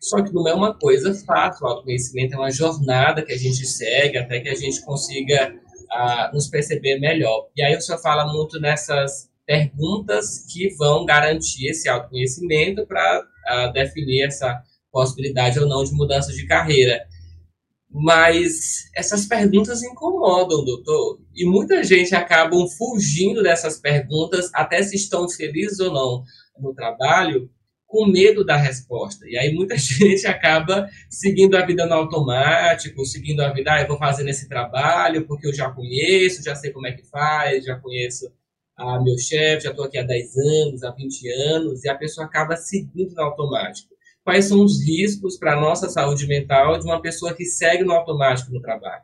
[0.00, 1.66] Só que não é uma coisa fácil.
[1.66, 5.54] O autoconhecimento é uma jornada que a gente segue até que a gente consiga
[5.90, 7.48] a nos perceber melhor.
[7.54, 13.22] E aí o senhor fala muito nessas perguntas que vão garantir esse autoconhecimento para
[13.74, 17.04] definir essa possibilidade ou não de mudança de carreira.
[17.92, 21.20] Mas essas perguntas incomodam, doutor.
[21.34, 26.24] E muita gente acaba fugindo dessas perguntas, até se estão felizes ou não
[26.58, 27.50] no trabalho,
[27.90, 29.26] com medo da resposta.
[29.28, 33.88] E aí muita gente acaba seguindo a vida no automático, seguindo a vida, ah, eu
[33.88, 37.76] vou fazer nesse trabalho porque eu já conheço, já sei como é que faz, já
[37.76, 38.32] conheço
[38.76, 42.26] ah, meu chefe, já estou aqui há 10 anos, há 20 anos, e a pessoa
[42.26, 43.94] acaba seguindo no automático.
[44.30, 47.92] Quais são os riscos para a nossa saúde mental de uma pessoa que segue no
[47.92, 49.02] automático no trabalho?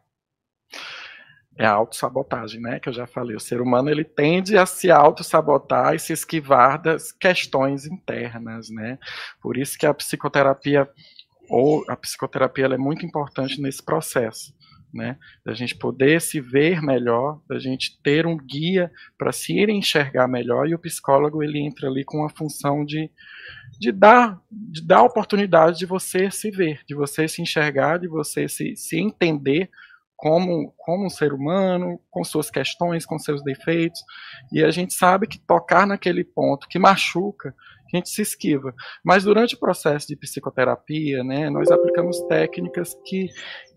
[1.58, 2.78] é a autossabotagem, né?
[2.78, 3.34] Que eu já falei.
[3.34, 8.98] O ser humano ele tende a se autossabotar e se esquivar das questões internas, né?
[9.40, 10.88] Por isso que a psicoterapia
[11.48, 14.54] ou a psicoterapia é muito importante nesse processo,
[14.96, 15.16] né?
[15.44, 20.26] Da gente poder se ver melhor, da gente ter um guia para se ir enxergar
[20.26, 23.10] melhor e o psicólogo ele entra ali com a função de,
[23.78, 28.48] de dar de dar oportunidade de você se ver, de você se enxergar, de você
[28.48, 29.70] se, se entender
[30.16, 34.00] como, como um ser humano, com suas questões, com seus defeitos,
[34.50, 37.54] e a gente sabe que tocar naquele ponto que machuca,
[37.92, 38.74] a gente se esquiva.
[39.04, 43.28] Mas durante o processo de psicoterapia, né, nós aplicamos técnicas que,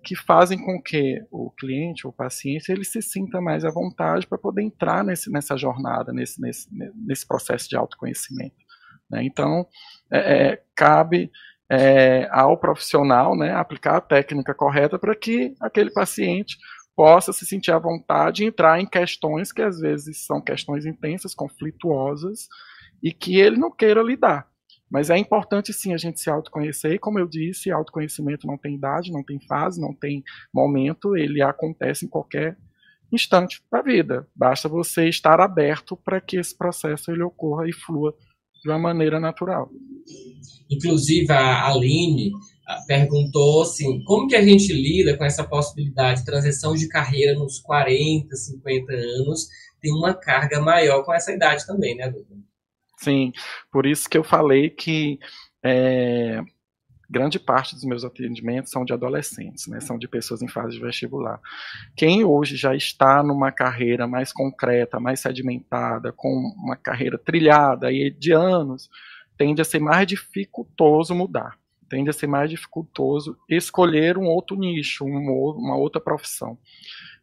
[0.04, 4.38] que fazem com que o cliente, o paciente, ele se sinta mais à vontade para
[4.38, 8.56] poder entrar nesse, nessa jornada, nesse, nesse, nesse processo de autoconhecimento.
[9.10, 9.24] Né?
[9.24, 9.68] Então,
[10.12, 11.32] é, é, cabe
[11.70, 16.58] é, ao profissional né, aplicar a técnica correta para que aquele paciente
[16.96, 21.34] possa se sentir à vontade e entrar em questões que às vezes são questões intensas,
[21.34, 22.48] conflituosas
[23.02, 24.48] e que ele não queira lidar.
[24.90, 28.76] Mas é importante sim a gente se autoconhecer, e como eu disse, autoconhecimento não tem
[28.76, 30.24] idade, não tem fase, não tem
[30.54, 32.58] momento, ele acontece em qualquer
[33.12, 34.28] instante da vida.
[34.36, 38.16] Basta você estar aberto para que esse processo ele ocorra e flua
[38.64, 39.70] de uma maneira natural.
[40.70, 42.32] Inclusive, a Aline
[42.68, 47.34] ah, perguntou assim, como que a gente lida com essa possibilidade de transição de carreira
[47.38, 49.48] nos 40, 50 anos,
[49.80, 52.38] tem uma carga maior com essa idade também, né, doutor?
[53.02, 53.32] Sim,
[53.72, 55.20] por isso que eu falei que
[55.64, 56.42] é,
[57.10, 60.82] grande parte dos meus atendimentos são de adolescentes, né, são de pessoas em fase de
[60.82, 61.40] vestibular.
[61.96, 68.12] Quem hoje já está numa carreira mais concreta, mais sedimentada, com uma carreira trilhada aí
[68.12, 68.90] de anos,
[69.38, 71.58] tende a ser mais dificultoso mudar,
[71.90, 76.58] tende a ser mais dificultoso escolher um outro nicho, uma outra profissão.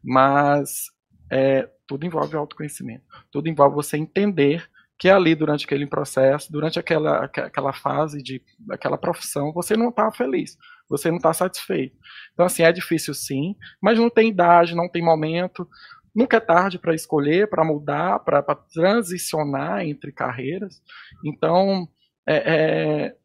[0.03, 0.87] Mas
[1.31, 4.67] é, tudo envolve autoconhecimento, tudo envolve você entender
[4.99, 10.11] que ali durante aquele processo, durante aquela, aquela fase de aquela profissão, você não está
[10.11, 10.57] feliz,
[10.89, 11.97] você não está satisfeito.
[12.33, 15.69] Então assim é difícil sim, mas não tem idade, não tem momento,
[16.15, 20.83] nunca é tarde para escolher, para mudar, para transicionar entre carreiras.
[21.25, 21.87] Então
[22.27, 23.17] é, é,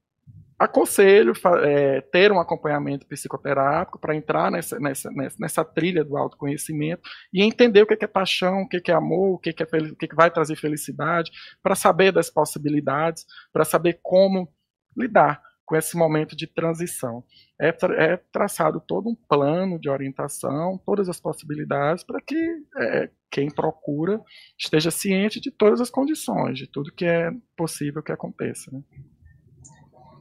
[0.64, 1.34] aconselho
[1.64, 5.10] é, ter um acompanhamento psicoterápico para entrar nessa, nessa,
[5.40, 7.02] nessa, trilha do autoconhecimento
[7.34, 10.16] e entender o que é paixão, o que é amor, o que, é, o que
[10.16, 11.32] vai trazer felicidade,
[11.64, 14.48] para saber das possibilidades, para saber como
[14.96, 17.24] lidar com esse momento de transição.
[17.60, 22.36] É, é traçado todo um plano de orientação, todas as possibilidades, para que
[22.78, 24.22] é, quem procura
[24.60, 28.70] esteja ciente de todas as condições, de tudo que é possível que aconteça.
[28.72, 28.82] Né?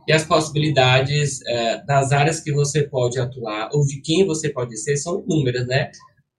[0.09, 4.77] E as possibilidades é, das áreas que você pode atuar, ou de quem você pode
[4.77, 5.91] ser, são inúmeras, né?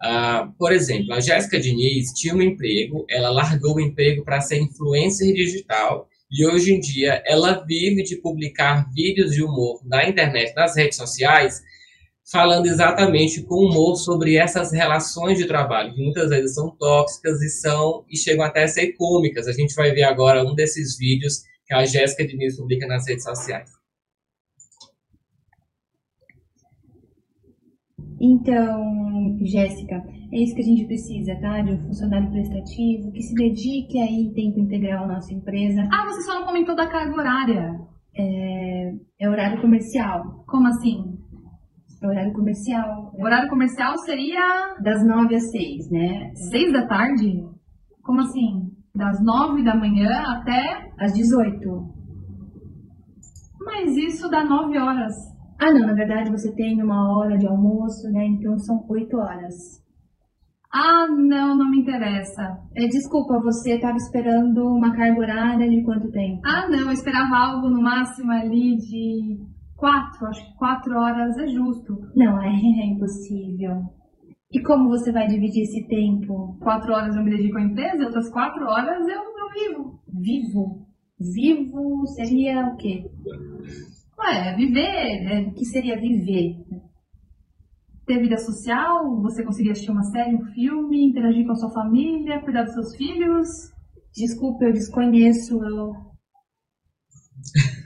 [0.04, 4.60] Uh, por exemplo, a Jéssica Diniz tinha um emprego, ela largou o emprego para ser
[4.60, 10.56] influencer digital e hoje em dia ela vive de publicar vídeos de humor na internet,
[10.56, 11.62] nas redes sociais,
[12.32, 17.50] falando exatamente com humor sobre essas relações de trabalho, que muitas vezes são tóxicas e
[17.50, 19.48] são e chegam até a ser cômicas.
[19.48, 23.24] A gente vai ver agora um desses vídeos que a Jéssica Diniz publica nas redes
[23.24, 23.72] sociais.
[28.20, 30.04] Então, Jéssica,
[30.34, 31.62] é isso que a gente precisa, tá?
[31.62, 35.88] De um funcionário prestativo que se dedique aí em tempo integral à nossa empresa.
[35.90, 37.80] Ah, você só não comentou da carga horária.
[38.18, 40.44] É, é horário comercial.
[40.46, 41.18] Como assim?
[42.04, 43.14] É horário comercial.
[43.18, 44.76] O horário comercial seria.
[44.84, 46.34] Das nove às seis, né?
[46.36, 47.46] Seis da tarde?
[48.04, 48.71] Como assim?
[48.94, 50.92] Das nove da manhã até.
[51.00, 51.90] Às dezoito.
[53.60, 55.14] Mas isso dá nove horas.
[55.60, 58.26] Ah, não, na verdade você tem uma hora de almoço, né?
[58.26, 59.82] Então são oito horas.
[60.74, 62.58] Ah, não, não me interessa.
[62.76, 66.42] É, desculpa, você estava esperando uma carga horária de quanto tempo?
[66.46, 69.38] Ah, não, eu esperava algo no máximo ali de
[69.76, 71.94] quatro, acho que quatro horas é justo.
[72.16, 73.84] Não, é, é impossível.
[74.52, 76.58] E como você vai dividir esse tempo?
[76.60, 80.00] Quatro horas eu me dedico à empresa, outras quatro horas eu, eu vivo.
[80.08, 80.88] Vivo?
[81.18, 83.10] Vivo seria o quê?
[84.20, 85.42] Ué, viver, né?
[85.48, 86.58] O que seria viver?
[88.06, 92.42] Ter vida social, você conseguir assistir uma série, um filme, interagir com a sua família,
[92.42, 93.48] cuidar dos seus filhos.
[94.14, 95.94] Desculpa, eu desconheço, eu...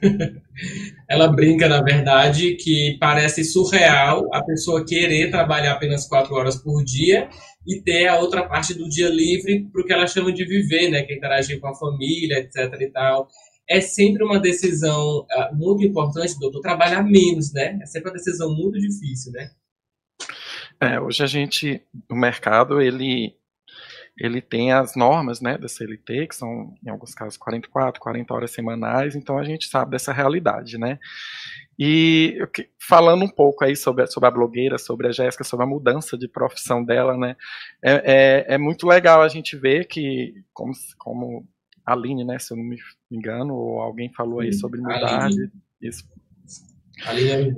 [1.10, 6.84] Ela brinca, na verdade, que parece surreal a pessoa querer trabalhar apenas quatro horas por
[6.84, 7.30] dia
[7.68, 10.90] e ter a outra parte do dia livre para o que ela chama de viver,
[10.90, 11.04] né?
[11.04, 13.28] Que é interagir com a família, etc e tal
[13.68, 17.80] é sempre uma decisão uh, muito importante, doutor, trabalhar menos, né?
[17.82, 19.50] É sempre uma decisão muito difícil, né?
[20.80, 23.36] É, hoje a gente, o mercado, ele,
[24.18, 28.52] ele tem as normas, né, da CLT, que são, em alguns casos, 44, 40 horas
[28.52, 31.00] semanais, então a gente sabe dessa realidade, né?
[31.78, 32.38] E
[32.80, 36.30] falando um pouco aí sobre, sobre a blogueira, sobre a Jéssica, sobre a mudança de
[36.30, 37.36] profissão dela, né?
[37.84, 41.46] É, é, é, muito legal a gente ver que, como, como
[41.86, 42.78] Aline, né, se eu não me
[43.12, 45.52] engano, ou alguém falou aí sobre mudar de,
[45.82, 46.08] isso.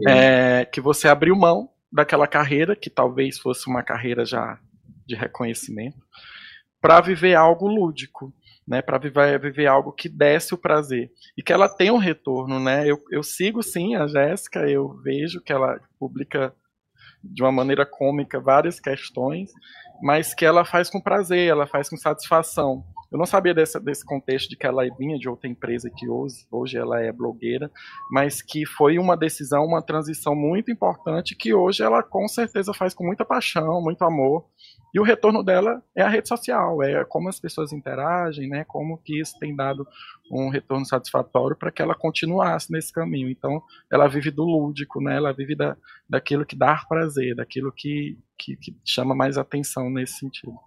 [0.07, 4.59] É, que você abriu mão daquela carreira, que talvez fosse uma carreira já
[5.05, 5.97] de reconhecimento,
[6.81, 8.33] para viver algo lúdico,
[8.67, 12.59] né, para viver, viver algo que desse o prazer e que ela tenha um retorno,
[12.59, 12.85] né?
[12.85, 16.53] Eu, eu sigo sim a Jéssica, eu vejo que ela publica
[17.23, 19.51] de uma maneira cômica várias questões,
[20.01, 22.83] mas que ela faz com prazer, ela faz com satisfação.
[23.11, 26.45] Eu não sabia dessa, desse contexto de que ela vinha de outra empresa que hoje,
[26.51, 27.71] hoje ela é blogueira,
[28.11, 32.93] mas que foi uma decisão, uma transição muito importante que hoje ela com certeza faz
[32.93, 34.45] com muita paixão, muito amor.
[34.93, 38.63] E o retorno dela é a rede social, é como as pessoas interagem, né?
[38.65, 39.87] Como que isso tem dado
[40.31, 43.29] um retorno satisfatório para que ela continuasse nesse caminho.
[43.29, 45.17] Então, ela vive do lúdico, né?
[45.17, 45.77] Ela vive da,
[46.09, 50.57] daquilo que dá prazer, daquilo que, que, que chama mais atenção nesse sentido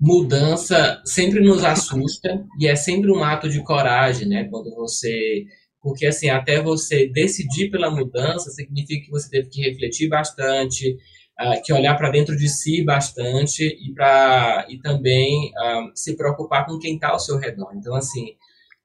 [0.00, 4.44] mudança sempre nos assusta e é sempre um ato de coragem, né?
[4.44, 5.44] Quando você.
[5.82, 10.96] Porque, assim, até você decidir pela mudança significa que você teve que refletir bastante,
[11.40, 16.66] uh, que olhar para dentro de si bastante e, pra, e também uh, se preocupar
[16.66, 17.72] com quem está ao seu redor.
[17.74, 18.34] Então, assim,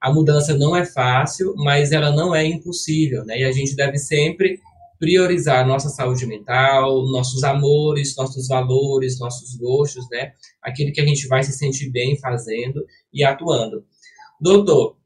[0.00, 3.40] a mudança não é fácil, mas ela não é impossível, né?
[3.40, 4.58] E a gente deve sempre
[4.98, 10.32] priorizar nossa saúde mental, nossos amores, nossos valores, nossos gostos, né?
[10.62, 13.84] Aquilo que a gente vai se sentir bem fazendo e atuando.
[14.40, 14.96] Doutor,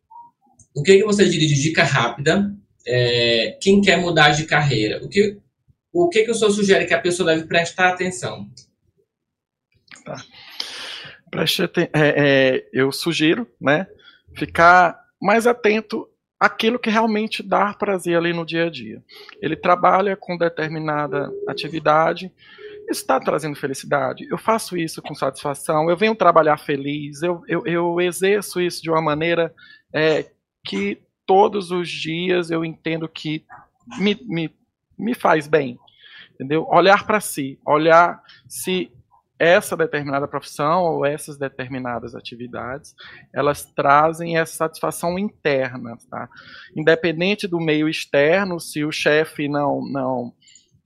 [0.75, 2.55] o que, que você diria de dica rápida?
[2.87, 5.05] É, quem quer mudar de carreira?
[5.05, 5.39] O que,
[5.93, 8.49] o que, que o senhor sugere que a pessoa deve prestar atenção?
[10.05, 10.25] Tá.
[11.31, 13.87] Preste, é, é, eu sugiro, né,
[14.37, 16.09] ficar mais atento
[16.41, 19.05] aquilo que realmente dá prazer ali no dia a dia.
[19.43, 22.33] Ele trabalha com determinada atividade,
[22.89, 24.27] está trazendo felicidade.
[24.31, 28.91] Eu faço isso com satisfação, eu venho trabalhar feliz, eu, eu, eu exerço isso de
[28.91, 29.55] uma maneira
[29.93, 30.31] é,
[30.65, 33.45] que todos os dias eu entendo que
[33.99, 34.51] me, me,
[34.99, 35.79] me faz bem.
[36.35, 36.67] Entendeu?
[36.71, 38.91] Olhar para si, olhar se
[39.41, 42.95] essa determinada profissão ou essas determinadas atividades,
[43.35, 46.29] elas trazem essa satisfação interna, tá?
[46.77, 50.35] Independente do meio externo, se o chefe não não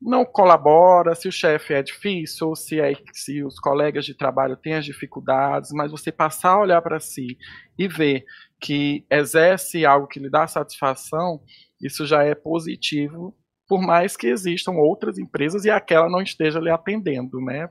[0.01, 4.75] não colabora, se o chefe é difícil, se, é, se os colegas de trabalho têm
[4.75, 7.39] as dificuldades, mas você passar a olhar para si
[7.79, 8.23] e ver
[8.61, 11.41] que exerce algo que lhe dá satisfação,
[11.81, 13.35] isso já é positivo,
[13.67, 17.71] por mais que existam outras empresas e aquela não esteja lhe atendendo, né?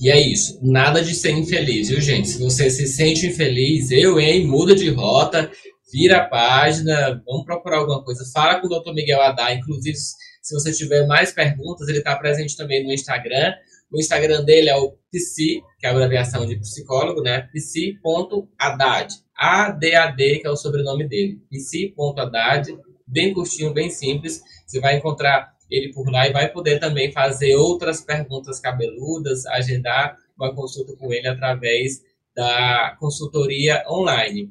[0.00, 0.58] E é isso.
[0.62, 2.28] Nada de ser infeliz, viu, gente?
[2.28, 4.46] Se você se sente infeliz, eu, hein?
[4.46, 5.50] Muda de rota,
[5.92, 8.24] vira a página, vamos procurar alguma coisa.
[8.32, 8.94] Fala com o Dr.
[8.94, 9.52] Miguel Adá.
[9.52, 13.52] Inclusive, se você tiver mais perguntas, ele está presente também no Instagram.
[13.92, 17.48] O Instagram dele é o psi, que é a abreviação de psicólogo, né?
[17.52, 19.14] psi.haddad.
[19.36, 21.42] A-D-A-D, que é o sobrenome dele.
[21.50, 22.74] psi.haddad.
[23.06, 24.40] Bem curtinho, bem simples.
[24.66, 30.16] Você vai encontrar ele por lá e vai poder também fazer outras perguntas cabeludas, agendar
[30.36, 32.02] uma consulta com ele através
[32.34, 34.50] da consultoria online.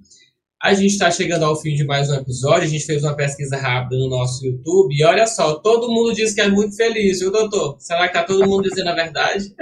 [0.62, 2.64] A gente está chegando ao fim de mais um episódio.
[2.64, 4.94] A gente fez uma pesquisa rápida no nosso YouTube.
[4.94, 7.78] E olha só, todo mundo diz que é muito feliz, viu, doutor?
[7.80, 9.56] Será que está todo mundo dizendo a verdade?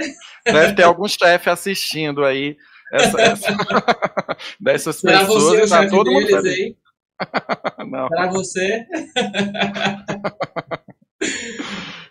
[0.44, 2.56] Deve ter algum chefe assistindo aí.
[2.92, 3.46] Essa, essa,
[4.58, 5.60] dessas Será pessoas.
[5.60, 6.58] Você, tá todo deles, mundo feliz.
[6.58, 6.76] Hein?
[7.90, 8.08] Não.
[8.32, 8.84] Você?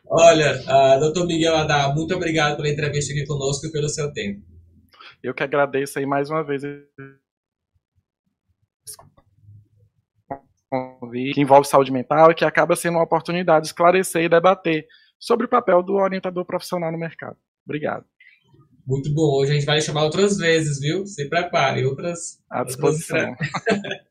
[0.09, 4.41] Olha, uh, doutor Miguel Adá, muito obrigado pela entrevista aqui conosco e pelo seu tempo.
[5.21, 6.63] Eu que agradeço aí mais uma vez
[11.33, 14.87] que envolve saúde mental e que acaba sendo uma oportunidade de esclarecer e debater
[15.19, 17.37] sobre o papel do orientador profissional no mercado.
[17.65, 18.05] Obrigado.
[18.85, 19.41] Muito bom.
[19.41, 21.05] Hoje a gente vai chamar outras vezes, viu?
[21.05, 22.39] Se prepare, outras.
[22.49, 23.29] À disposição.
[23.29, 24.07] Outras...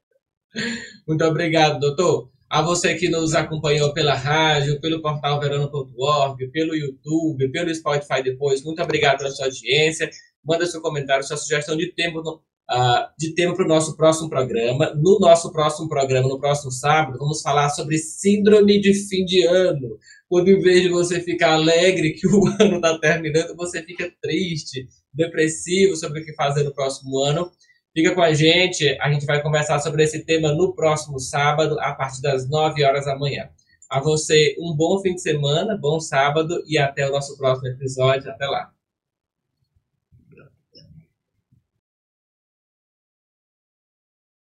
[1.09, 2.31] Muito obrigado, doutor.
[2.57, 8.65] A você que nos acompanhou pela rádio, pelo portal verano.org, pelo YouTube, pelo Spotify depois,
[8.65, 10.09] muito obrigado pela sua audiência.
[10.43, 14.95] Manda seu comentário, sua sugestão de tempo uh, de tema para o nosso próximo programa.
[14.95, 19.99] No nosso próximo programa, no próximo sábado, vamos falar sobre síndrome de fim de ano.
[20.27, 24.89] Quando em vez de você ficar alegre que o ano está terminando, você fica triste,
[25.13, 27.51] depressivo sobre o que fazer no próximo ano.
[27.97, 31.95] Fica com a gente, a gente vai conversar sobre esse tema no próximo sábado, a
[31.95, 33.49] partir das 9 horas da manhã.
[33.89, 38.31] A você, um bom fim de semana, bom sábado e até o nosso próximo episódio.
[38.31, 38.76] Até lá.